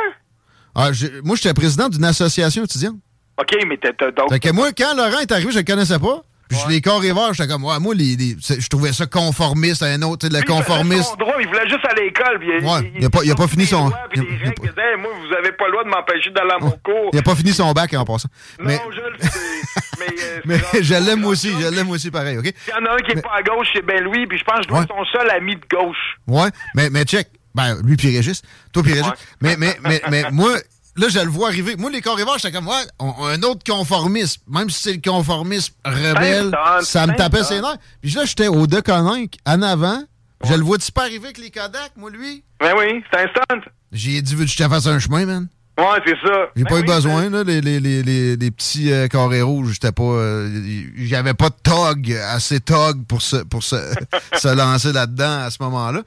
Ah, 0.74 0.90
moi, 1.24 1.36
j'étais 1.36 1.52
président 1.52 1.88
d'une 1.88 2.04
association 2.04 2.62
étudiante. 2.62 2.96
OK, 3.38 3.56
mais 3.66 3.76
t'étais 3.76 4.12
donc... 4.12 4.30
Fait 4.30 4.38
que 4.38 4.50
moi, 4.50 4.70
quand 4.72 4.94
Laurent 4.96 5.18
est 5.18 5.32
arrivé, 5.32 5.50
je 5.50 5.58
le 5.58 5.64
connaissais 5.64 5.98
pas. 5.98 6.22
Puis 6.48 6.58
je 6.64 6.68
les 6.68 6.80
carrés 6.80 7.12
verts, 7.12 7.34
j'étais 7.34 7.48
comme, 7.52 7.64
ouais, 7.64 7.78
moi, 7.80 7.94
les, 7.94 8.14
les- 8.16 8.36
je 8.38 8.68
trouvais 8.68 8.92
ça 8.92 9.06
conformiste, 9.06 9.82
un 9.82 10.00
autre, 10.02 10.26
tu 10.26 10.26
sais, 10.28 10.32
le 10.32 10.38
il 10.40 10.44
conformiste. 10.44 11.10
son 11.10 11.16
droit, 11.16 11.34
il 11.40 11.46
voulait 11.48 11.68
juste 11.68 11.84
aller 11.84 12.02
à 12.02 12.04
l'école. 12.04 12.38
puis 12.38 12.48
Ouais, 12.50 12.92
il 12.98 13.04
a 13.04 13.10
pas- 13.10 13.24
il 13.24 13.30
a 13.30 13.34
pas 13.34 13.48
fini 13.48 13.66
son- 13.66 13.88
lois, 13.88 13.98
il 14.14 14.22
il 14.22 14.52
pas- 14.52 14.62
il 14.62 14.68
Hey, 14.68 14.96
moi, 15.00 15.10
vous 15.20 15.34
avez 15.34 15.52
pas 15.52 15.64
le 15.66 15.72
droit 15.72 15.84
de 15.84 15.88
m'empêcher 15.88 16.30
d'aller 16.30 16.52
à 16.52 16.58
mon 16.58 16.70
cours. 16.84 17.10
Il 17.12 17.18
a 17.18 17.22
pas 17.22 17.34
fini 17.34 17.52
son 17.52 17.72
bac 17.72 17.92
en 17.94 18.04
passant. 18.04 18.28
Non, 18.60 18.66
Mais, 18.66 18.80
je 18.94 19.00
le 19.00 19.18
sais. 19.28 19.38
mais 19.98 20.06
euh, 20.22 20.40
mais 20.44 20.82
je 20.82 20.94
l'aime 20.94 21.24
aussi, 21.24 21.50
je 21.60 21.66
l'aime 21.74 21.90
aussi 21.90 22.10
pareil, 22.10 22.38
OK? 22.38 22.44
Il 22.44 22.70
y 22.70 22.74
en 22.74 22.84
a 22.86 22.94
un 22.94 22.96
qui 22.98 23.12
est 23.12 23.22
pas 23.22 23.34
à 23.38 23.42
gauche, 23.42 23.68
c'est 23.74 23.84
Ben 23.84 24.02
Louis, 24.04 24.26
puis 24.26 24.38
je 24.38 24.44
pense 24.44 24.58
que 24.58 24.62
je 24.64 24.68
dois 24.68 24.78
Ouais. 24.78 24.84
être 24.84 24.94
son 24.94 25.04
seul 25.18 25.30
ami 25.30 25.56
de 25.56 25.66
gauche. 25.70 26.18
Ouais, 26.28 26.48
mais, 26.74 26.90
mais 26.90 27.04
check. 27.04 27.28
Ben, 27.54 27.78
lui 27.82 27.96
puis 27.96 28.14
Régis. 28.14 28.42
Toi 28.72 28.82
puis 28.82 28.92
Régis. 28.92 29.06
Ouais. 29.08 29.14
Mais, 29.40 29.56
mais, 29.56 29.76
mais, 29.82 30.02
mais 30.10 30.24
moi, 30.30 30.50
là, 30.96 31.08
je 31.08 31.18
le 31.18 31.28
vois 31.30 31.48
arriver. 31.48 31.76
Moi, 31.76 31.90
les 31.90 32.00
carrés 32.00 32.24
verts, 32.24 32.38
j'étais 32.38 32.52
comme, 32.56 32.68
ouais, 32.68 32.84
on- 32.98 33.26
un 33.26 33.42
autre 33.42 33.60
conformisme. 33.70 34.42
Même 34.48 34.70
si 34.70 34.82
c'est 34.82 34.92
le 34.94 35.00
conformisme 35.10 35.74
rebelle, 35.84 36.56
ça 36.82 37.06
me 37.06 37.14
tapait 37.16 37.44
ses 37.44 37.60
nerfs. 37.60 37.76
Puis 38.02 38.10
là, 38.12 38.24
j'étais 38.24 38.48
au 38.48 38.66
De 38.66 38.80
Coninck, 38.80 39.36
en 39.46 39.62
avant. 39.62 40.02
Je 40.44 40.54
le 40.54 40.62
vois-tu 40.62 40.92
pas 40.92 41.02
arriver 41.02 41.24
avec 41.26 41.38
les 41.38 41.50
Kodak, 41.50 41.92
moi, 41.96 42.10
lui? 42.10 42.44
Ben 42.60 42.74
oui, 42.78 43.02
c'est 43.10 43.20
un 43.20 43.26
stunt. 43.28 43.60
J'ai 43.92 44.20
dit, 44.20 44.34
veux-tu 44.34 44.54
que 44.54 44.62
je 44.62 44.64
te 44.64 44.68
fasse 44.68 44.86
un 44.86 44.98
chemin, 44.98 45.24
man? 45.24 45.48
Ouais, 45.78 45.84
c'est 46.06 46.16
ça. 46.26 46.32
J'ai 46.56 46.64
Ben 46.64 46.70
pas 46.70 46.78
eu 46.80 46.84
besoin, 46.84 47.28
là, 47.30 47.42
les, 47.42 47.60
les, 47.60 47.80
les, 47.80 48.36
les, 48.36 48.50
petits 48.50 48.90
euh, 48.92 49.08
carrés 49.08 49.42
rouges. 49.42 49.72
J'étais 49.74 49.92
pas. 49.92 50.02
euh, 50.04 50.62
J'avais 50.96 51.34
pas 51.34 51.50
de 51.50 51.54
tog, 51.62 52.12
assez 52.30 52.60
tog 52.60 53.04
pour 53.06 53.20
se, 53.20 53.36
pour 53.36 53.62
se, 53.62 53.76
se 54.36 54.48
lancer 54.54 54.92
là-dedans 54.92 55.40
à 55.44 55.50
ce 55.50 55.58
moment-là. 55.60 56.02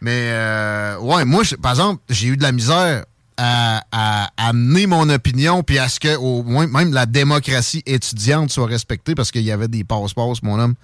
Mais, 0.00 0.30
euh, 0.32 0.96
ouais, 0.98 1.24
moi, 1.24 1.42
par 1.62 1.72
exemple, 1.72 2.02
j'ai 2.08 2.28
eu 2.28 2.36
de 2.36 2.42
la 2.42 2.50
misère 2.52 3.04
à, 3.36 3.82
à, 3.92 4.30
amener 4.36 4.86
mon 4.86 5.08
opinion, 5.10 5.62
puis 5.62 5.78
à 5.78 5.88
ce 5.88 6.00
que, 6.00 6.16
au 6.16 6.42
moins, 6.42 6.66
même 6.66 6.92
la 6.92 7.06
démocratie 7.06 7.82
étudiante 7.86 8.50
soit 8.50 8.66
respectée, 8.66 9.14
parce 9.14 9.30
qu'il 9.30 9.42
y 9.42 9.52
avait 9.52 9.68
des 9.68 9.84
passe-passe, 9.84 10.42
mon 10.42 10.58
homme, 10.58 10.74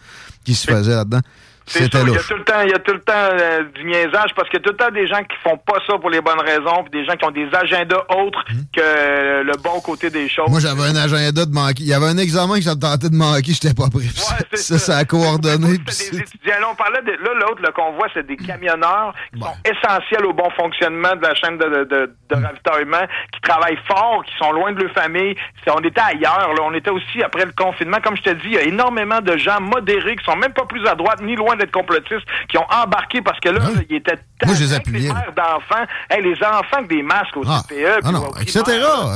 qui 0.44 0.54
se 0.54 0.66
faisait 0.66 0.94
là-dedans. 0.94 1.20
C'était 1.68 1.98
Il 2.02 2.12
y 2.12 2.16
a 2.16 2.20
tout 2.22 2.34
le 2.36 2.44
temps, 2.44 2.60
il 2.64 2.70
y 2.70 2.74
a 2.74 2.78
tout 2.78 2.92
le 2.92 3.00
temps 3.00 3.12
euh, 3.16 3.62
du 3.74 3.84
niaisage 3.84 4.30
parce 4.34 4.48
qu'il 4.48 4.58
y 4.58 4.62
a 4.62 4.64
tout 4.64 4.70
le 4.70 4.76
temps 4.76 4.90
des 4.90 5.06
gens 5.06 5.22
qui 5.22 5.36
font 5.42 5.56
pas 5.58 5.78
ça 5.86 5.98
pour 5.98 6.10
les 6.10 6.20
bonnes 6.20 6.40
raisons, 6.40 6.82
puis 6.84 7.00
des 7.00 7.04
gens 7.06 7.14
qui 7.16 7.24
ont 7.24 7.30
des 7.30 7.48
agendas 7.52 8.04
autres 8.16 8.44
que 8.74 8.80
euh, 8.80 9.42
le 9.42 9.52
bon 9.62 9.80
côté 9.80 10.10
des 10.10 10.28
choses. 10.28 10.48
Hmm. 10.48 10.52
Moi, 10.52 10.60
j'avais 10.60 10.82
un 10.82 10.96
agenda 10.96 11.44
de 11.46 11.52
manquer. 11.52 11.82
Il 11.82 11.88
y 11.88 11.94
avait 11.94 12.06
un 12.06 12.18
examen 12.18 12.54
que 12.56 12.62
j'avais 12.62 12.78
tenté 12.80 13.08
de 13.10 13.14
manquer, 13.14 13.52
j'étais 13.52 13.74
pas 13.74 13.88
prêt. 13.90 14.00
Ouais, 14.02 14.46
c'est 14.54 14.78
ça, 14.78 14.78
ça 14.78 14.96
a 14.98 15.04
coordonné. 15.04 15.78
puis 15.78 15.94
C'était 15.94 16.16
des 16.18 16.24
c'est- 16.24 16.34
étudiants. 16.34 16.60
Là, 16.60 16.66
on 16.72 16.74
parlait 16.74 17.02
de 17.02 17.12
là, 17.12 17.30
l'autre, 17.40 17.62
le 17.62 17.72
convoi, 17.72 18.06
c'est 18.14 18.26
des 18.26 18.36
camionneurs 18.36 19.14
qui 19.32 19.40
sont 19.40 19.54
essentiels 19.64 20.24
au 20.26 20.32
bon 20.32 20.50
fonctionnement 20.56 21.14
de 21.16 21.22
la 21.22 21.34
chaîne 21.34 21.58
de, 21.58 21.64
de, 21.64 21.84
de- 21.84 22.12
de 22.30 22.36
Hmm. 22.36 22.44
ravitaillement, 22.44 23.06
qui 23.32 23.40
travaillent 23.40 23.78
fort, 23.86 24.22
qui 24.26 24.32
sont 24.38 24.52
loin 24.52 24.72
de 24.72 24.82
leur 24.82 24.92
famille. 24.92 25.34
C'est- 25.64 25.70
On 25.70 25.80
était 25.80 26.00
ailleurs, 26.00 26.52
là. 26.54 26.62
On 26.64 26.74
était 26.74 26.90
aussi 26.90 27.22
après 27.22 27.44
le 27.44 27.52
confinement. 27.52 27.98
Comme 28.02 28.16
je 28.16 28.22
te 28.22 28.30
dis, 28.30 28.46
il 28.46 28.52
y 28.54 28.58
a 28.58 28.62
énormément 28.62 29.20
de 29.20 29.36
gens 29.36 29.60
modérés 29.60 30.16
qui 30.16 30.24
sont 30.24 30.36
même 30.36 30.52
pas 30.52 30.64
plus 30.66 30.86
à 30.86 30.94
droite, 30.94 31.20
ni 31.22 31.36
loin 31.36 31.56
d'être 31.58 31.72
complotistes, 31.72 32.26
qui 32.48 32.56
ont 32.58 32.66
embarqué 32.70 33.20
parce 33.22 33.38
que 33.40 33.50
là, 33.50 33.60
ils 33.90 33.96
étaient 33.96 34.18
Moi, 34.46 34.54
je 34.54 34.60
les 34.64 34.72
appuyais, 34.72 35.08
d'enfants, 35.08 35.84
Hey, 36.10 36.22
les 36.22 36.34
enfants 36.42 36.76
avec 36.78 36.88
des 36.88 37.02
masques 37.02 37.36
au 37.36 37.42
Ah, 37.46 37.62
CPE. 37.68 38.00
ah 38.04 38.12
non, 38.12 38.28
au 38.28 38.36
etc. 38.36 38.62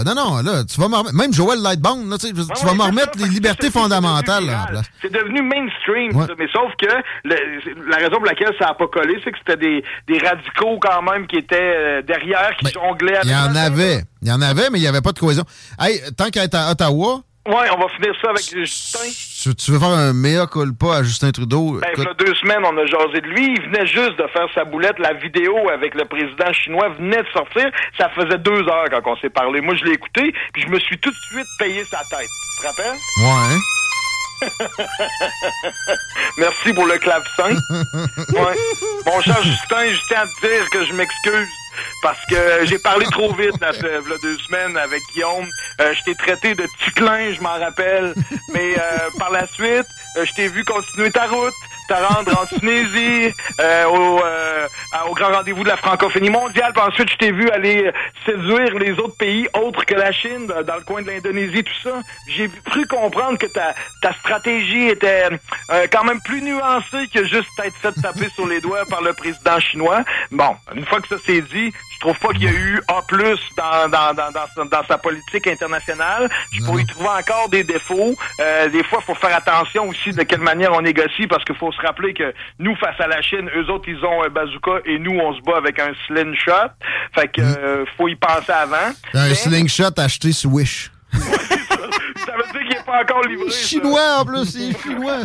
Non, 0.05 0.15
non, 0.15 0.43
là, 0.43 0.65
tu 0.65 0.81
vas 0.81 0.89
même 1.13 1.33
Joël 1.33 1.61
Lightbound, 1.63 2.11
là, 2.11 2.19
tu 2.19 2.27
sais, 2.29 2.33
tu 2.33 2.39
vas 2.41 2.43
ouais, 2.73 2.75
me 2.77 2.81
c'est 2.83 2.87
remettre 2.91 3.19
les 3.19 3.29
libertés 3.29 3.71
fondamentales, 3.71 4.43
devenu 4.45 4.51
là, 4.53 4.59
en 4.63 4.67
viral. 4.67 4.73
place. 4.73 4.87
C'est 5.01 5.13
devenu 5.13 5.43
mainstream, 5.43 6.17
Ouais. 6.17 6.27
ça. 6.27 6.33
Mais 6.39 6.49
sauf 6.53 6.73
que 6.79 6.87
le- 7.25 7.89
la 7.89 7.97
raison 7.97 8.17
pour 8.17 8.25
laquelle 8.27 8.53
ça 8.59 8.67
n'a 8.67 8.75
pas 8.75 8.87
collé, 8.89 9.19
c'est 9.25 9.31
que 9.33 9.39
c'était 9.39 9.57
des, 9.57 9.85
des 10.09 10.19
radicaux 10.19 10.79
quand 10.81 11.03
même 11.03 11.27
qui 11.27 11.37
étaient 11.37 11.57
euh, 11.77 12.03
derrière, 12.03 12.55
qui 12.59 12.65
Ben, 12.67 12.73
jonglaient 12.75 13.17
avec 13.17 13.25
Il 13.27 13.31
y 13.31 13.35
en 13.35 13.55
avait. 13.55 14.03
Il 14.23 14.29
y 14.29 14.33
en 14.33 14.41
avait, 14.41 14.71
mais 14.71 14.79
il 14.79 14.83
n'y 14.83 14.87
avait 14.89 15.01
pas 15.01 15.13
de 15.13 15.19
cohésion. 15.19 15.45
Hey, 15.81 16.01
tant 16.17 16.31
qu'à 16.31 16.45
être 16.45 16.55
à 16.55 16.71
Ottawa, 16.71 17.21
Ouais, 17.45 17.69
on 17.75 17.81
va 17.81 17.89
finir 17.89 18.15
ça 18.23 18.31
avec 18.31 18.45
Justin. 18.49 19.01
tu, 19.43 19.55
tu 19.57 19.73
veux 19.73 19.79
faire 19.81 19.89
un 19.89 20.13
mea 20.13 20.47
culpa 20.47 20.97
à 20.99 21.03
Justin 21.03 21.33
Trudeau? 21.33 21.81
Ben, 21.81 21.89
il 21.97 22.05
y 22.05 22.07
a 22.07 22.15
deux 22.15 22.35
semaines, 22.37 22.63
on 22.65 22.77
a 22.79 22.87
jasé 22.87 23.21
de 23.21 23.27
lui. 23.27 23.55
Il 23.57 23.63
venait 23.63 23.87
juste 23.87 24.17
de 24.17 24.27
faire 24.29 24.47
sa 24.55 24.65
boulette. 24.65 24.97
La 25.01 25.15
vidéo 25.15 25.69
avec 25.69 25.97
le 25.97 26.05
président 26.05 26.53
chinois 26.53 26.91
venait 26.91 27.23
de 27.23 27.29
sortir. 27.33 27.69
Ça 27.99 28.11
faisait 28.11 28.39
deux 28.39 28.63
heures 28.69 28.87
quand 28.91 29.03
on 29.07 29.17
s'est 29.17 29.31
parlé. 29.31 29.61
Moi, 29.61 29.75
je 29.75 29.85
l'ai 29.85 29.93
écouté, 29.95 30.33
puis 30.53 30.63
je 30.63 30.69
me 30.69 30.79
suis 30.79 30.97
tout 30.99 31.11
de 31.11 31.17
suite 31.33 31.49
payé 31.59 31.85
sa 31.87 31.99
tête. 32.11 32.29
Tu 32.57 32.63
te 32.63 32.67
rappelles? 32.69 32.99
ouais? 33.19 33.59
Merci 36.39 36.73
pour 36.75 36.87
le 36.87 36.99
clavecin. 36.99 37.55
ouais. 38.35 38.57
Mon 39.07 39.21
cher 39.21 39.43
Justin, 39.43 39.89
je 39.91 40.01
tiens 40.09 40.21
à 40.21 40.27
te 40.27 40.47
dire 40.47 40.71
que 40.71 40.85
je 40.85 40.93
m'excuse 40.93 41.49
parce 42.03 42.25
que 42.27 42.65
j'ai 42.65 42.79
parlé 42.79 43.07
trop 43.07 43.33
vite 43.35 43.59
v'là 43.59 44.17
deux 44.23 44.39
semaines 44.39 44.77
avec 44.77 45.01
Guillaume. 45.13 45.49
Euh, 45.81 45.95
je 45.95 46.03
t'ai 46.05 46.15
traité 46.15 46.55
de 46.55 46.67
ticlin, 46.85 47.33
je 47.33 47.41
m'en 47.41 47.59
rappelle. 47.59 48.15
Mais 48.53 48.75
euh, 48.77 49.09
par 49.19 49.31
la 49.31 49.47
suite, 49.49 49.87
euh, 50.17 50.25
je 50.25 50.33
t'ai 50.35 50.49
vu 50.49 50.65
continuer 50.65 51.11
ta 51.11 51.27
route, 51.27 51.55
te 51.89 51.95
rendre 51.95 52.39
en 52.41 52.47
Tunisie, 52.47 53.33
euh, 53.61 53.87
au, 53.87 54.23
à- 55.03 55.07
au 55.09 55.15
grand 55.15 55.33
rendez-vous 55.33 55.65
de 55.65 55.69
la 55.69 55.77
francophonie 55.77 56.31
mondiale. 56.31 56.73
Puis 56.75 56.83
ensuite, 56.83 57.11
je 57.11 57.17
t'ai 57.17 57.33
vu 57.33 57.49
aller 57.51 57.85
euh, 57.87 57.93
séduire 58.27 58.75
les 58.79 58.93
autres 58.93 59.17
pays 59.17 59.49
autres 59.55 59.85
que 59.85 59.95
la 59.95 60.13
Chine, 60.13 60.47
dans 60.47 60.63
dans 60.63 60.77
le 60.77 60.83
coin 60.83 61.03
de 61.03 61.09
l'Indonésie, 61.09 61.65
tout 61.65 61.81
ça. 61.83 62.01
J'ai 62.29 62.49
cru 62.67 62.87
comprendre 62.87 63.39
que 63.39 63.47
ta, 63.47 63.75
ta 64.01 64.13
stratégie 64.15 64.89
était 64.89 65.27
euh, 65.71 65.87
quand 65.93 66.05
même 66.05 66.21
plus 66.25 66.43
nuancée 66.43 67.07
que 67.13 67.25
juste 67.25 67.49
être 67.65 67.77
fait 67.77 67.93
taper 68.01 68.29
sur 68.35 68.47
les 68.47 68.61
doigts 68.61 68.85
par 68.89 69.03
le 69.03 69.13
président 69.13 69.59
chinois. 69.61 70.03
Bon, 70.31 70.57
une 70.75 70.85
fois 70.87 71.01
que 71.01 71.09
ça 71.09 71.19
s'est 71.25 71.41
dit, 71.43 71.73
je 71.95 72.01
trouve 72.01 72.19
pas 72.19 72.29
qu'il 72.33 72.45
y 72.45 72.49
a 72.49 72.53
eu 72.53 72.81
A+, 72.89 73.01
dans, 73.57 73.89
dans, 73.89 74.15
dans, 74.15 74.31
dans, 74.33 74.47
sa- 74.55 74.65
dans 74.65 74.85
sa 74.87 74.99
politique 74.99 75.47
internationale. 75.47 76.29
Je 76.53 76.63
pourrais 76.65 76.83
y 76.83 76.87
trouver 76.87 77.09
encore 77.09 77.49
des 77.49 77.63
défauts. 77.65 78.17
Euh, 78.41 78.69
des 78.69 78.83
fois, 78.85 78.99
il 79.03 79.05
faut 79.05 79.15
faire 79.15 79.37
attention 79.37 79.89
aussi 79.89 80.11
de 80.13 80.23
quelle 80.25 80.41
manière 80.41 80.73
on 80.73 80.81
négocie 80.83 81.27
parce 81.29 81.45
qu'il 81.45 81.55
faut 81.57 81.71
se 81.73 81.81
rappeler 81.81 82.13
que 82.15 82.35
nous, 82.59 82.75
face 82.77 83.01
à 83.01 83.07
la 83.07 83.23
Chine, 83.23 83.49
eux 83.57 83.71
autres, 83.71 83.89
ils 83.89 84.05
ont 84.05 84.23
un 84.23 84.29
bazooka 84.29 84.81
et 84.85 84.92
nous, 84.99 85.19
on 85.19 85.35
se 85.35 85.41
bat 85.43 85.57
avec 85.57 85.79
un 85.79 85.93
slingshot. 86.07 86.71
Fait 87.15 87.29
que 87.29 87.41
euh, 87.41 87.85
faut 87.97 88.09
y 88.09 88.17
penser 88.17 88.53
avant. 88.53 88.93
Un 89.15 89.29
Mais 89.29 89.35
slingshot 89.35 89.99
acheté 89.99 90.33
sur 90.33 90.53
Wish. 90.53 90.91
ça 92.27 92.33
veut 92.37 92.53
dire 92.53 92.61
qu'il 92.69 92.77
n'est 92.79 92.85
pas 92.85 93.03
encore 93.03 93.23
livré. 93.25 93.51
ça. 93.51 93.67
Chinois, 93.67 94.17
en 94.21 94.25
plus, 94.25 94.45
c'est 94.53 94.83
chinois. 94.83 95.19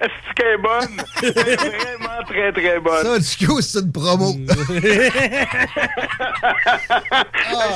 Est-ce 0.00 0.34
qu'elle 0.34 0.54
est 0.54 0.58
bonne? 0.58 1.02
Elle 1.22 1.28
est 1.48 1.56
vraiment 1.56 2.22
très, 2.26 2.52
très 2.52 2.78
bonne. 2.80 3.20
Ça, 3.20 3.36
du 3.38 3.46
coup, 3.46 3.60
c'est 3.60 3.80
une 3.80 3.92
promo. 3.92 4.32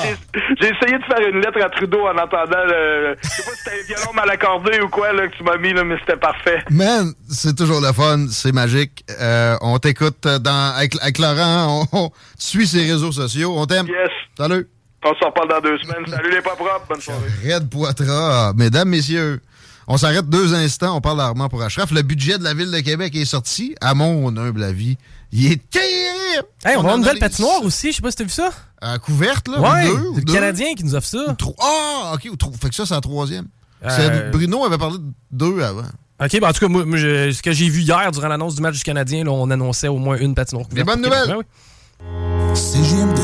J'ai- 0.02 0.16
J'ai 0.61 0.66
essayé 0.68 0.98
de 0.98 1.05
faire 1.05 1.28
une 1.28 1.40
lettre 1.40 1.62
à 1.62 1.70
Trudeau 1.70 2.07
en 2.07 2.16
entendant 2.18 2.64
le. 2.66 3.16
Je 3.22 3.28
sais 3.28 3.42
pas 3.42 3.50
si 3.50 3.57
c'était 3.64 3.70
un 3.70 3.87
violon 3.96 4.12
mal 4.14 4.31
accordé 4.31 4.81
ou 4.81 4.88
quoi 4.88 5.12
là, 5.12 5.28
que 5.28 5.37
tu 5.37 5.42
m'as 5.42 5.57
mis, 5.57 5.72
là, 5.72 5.85
mais 5.85 5.96
c'était 6.00 6.16
parfait. 6.16 6.62
Man, 6.70 7.12
c'est 7.28 7.57
toujours 7.57 7.81
le 7.81 7.92
fun, 7.92 8.26
c'est 8.31 8.52
magique. 8.52 9.05
Euh, 9.20 9.57
on 9.61 9.78
t'écoute 9.78 10.22
dans, 10.22 10.74
avec, 10.76 10.94
avec 11.00 11.18
Laurent, 11.18 11.87
on, 11.92 11.98
on 11.98 12.11
suit 12.38 12.66
ses 12.66 12.83
réseaux 12.90 13.12
sociaux. 13.12 13.52
On 13.57 13.66
t'aime. 13.66 13.87
Yes. 13.87 14.11
Salut. 14.37 14.66
On 15.04 15.14
s'en 15.16 15.26
reparle 15.26 15.48
dans 15.48 15.60
deux 15.60 15.78
semaines. 15.78 16.06
Salut 16.08 16.30
les 16.30 16.40
pas 16.42 16.54
propres. 16.54 16.86
Bonne 16.88 17.00
soirée. 17.00 17.20
Red 17.44 17.68
Poitras. 17.68 18.52
Mesdames, 18.54 18.88
messieurs, 18.88 19.40
on 19.88 19.96
s'arrête 19.96 20.28
deux 20.28 20.54
instants. 20.54 20.96
On 20.96 21.00
parle 21.00 21.18
d'Armand 21.18 21.48
pour 21.48 21.60
Ashraf. 21.62 21.90
Le 21.90 22.02
budget 22.02 22.38
de 22.38 22.44
la 22.44 22.54
Ville 22.54 22.70
de 22.70 22.80
Québec 22.80 23.14
est 23.16 23.24
sorti. 23.24 23.74
À 23.80 23.94
mon 23.94 24.28
humble 24.36 24.62
avis, 24.62 24.96
il 25.32 25.50
est 25.50 25.70
terrible. 25.70 26.46
Hey, 26.64 26.76
on, 26.76 26.86
a 26.88 26.92
une 26.92 26.98
nouvelle 26.98 27.18
patinoire 27.18 27.62
aussi, 27.64 27.90
je 27.90 27.96
sais 27.96 28.02
pas 28.02 28.10
si 28.10 28.16
t'as 28.16 28.24
vu 28.24 28.30
ça. 28.30 28.50
À 28.80 28.98
couverte, 28.98 29.48
là. 29.48 29.60
Ouais, 29.60 29.88
ou 29.90 29.96
deux, 29.96 30.06
ou 30.08 30.16
le 30.16 30.22
deux? 30.22 30.32
Canadien 30.32 30.74
qui 30.74 30.84
nous 30.84 30.94
offre 30.94 31.06
ça. 31.08 31.34
Tro- 31.36 31.56
Ah, 31.60 32.12
OK. 32.14 32.28
ou 32.30 32.36
tro- 32.36 32.52
Fait 32.60 32.68
que 32.68 32.74
ça, 32.74 32.86
c'est 32.86 32.94
la 32.94 33.00
troisième. 33.00 33.46
Euh, 33.84 34.30
Bruno 34.30 34.64
avait 34.64 34.78
parlé 34.78 34.98
de 34.98 35.04
deux 35.32 35.60
avant. 35.62 35.82
OK, 36.24 36.40
ben 36.40 36.48
en 36.48 36.52
tout 36.52 36.60
cas, 36.60 36.68
moi, 36.68 36.84
moi, 36.84 36.96
je- 36.96 37.32
ce 37.32 37.42
que 37.42 37.50
j'ai 37.52 37.68
vu 37.68 37.80
hier 37.80 38.10
durant 38.12 38.28
l'annonce 38.28 38.54
du 38.54 38.62
match 38.62 38.76
du 38.78 38.84
Canadien, 38.84 39.24
là, 39.24 39.32
on 39.32 39.50
annonçait 39.50 39.88
au 39.88 39.98
moins 39.98 40.16
une 40.16 40.36
patinoire. 40.36 40.66
Des 40.68 40.80
couverte 40.82 41.00
bonnes 41.00 41.02
pour 41.02 41.10
Québec. 41.10 41.28
nouvelles. 41.28 41.38
Ouais, 41.38 42.50
oui. 42.52 42.54
CJMD. 42.56 43.18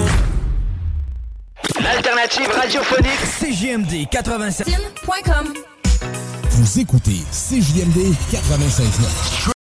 L'alternative 1.83 2.51
radiophonique. 2.51 3.21
CJMD 3.41 4.09
87. 4.11 4.67
Tin.com. 4.67 5.53
Vous 6.51 6.81
écoutez 6.81 7.23
CJMD 7.31 8.15
96.9. 8.33 9.58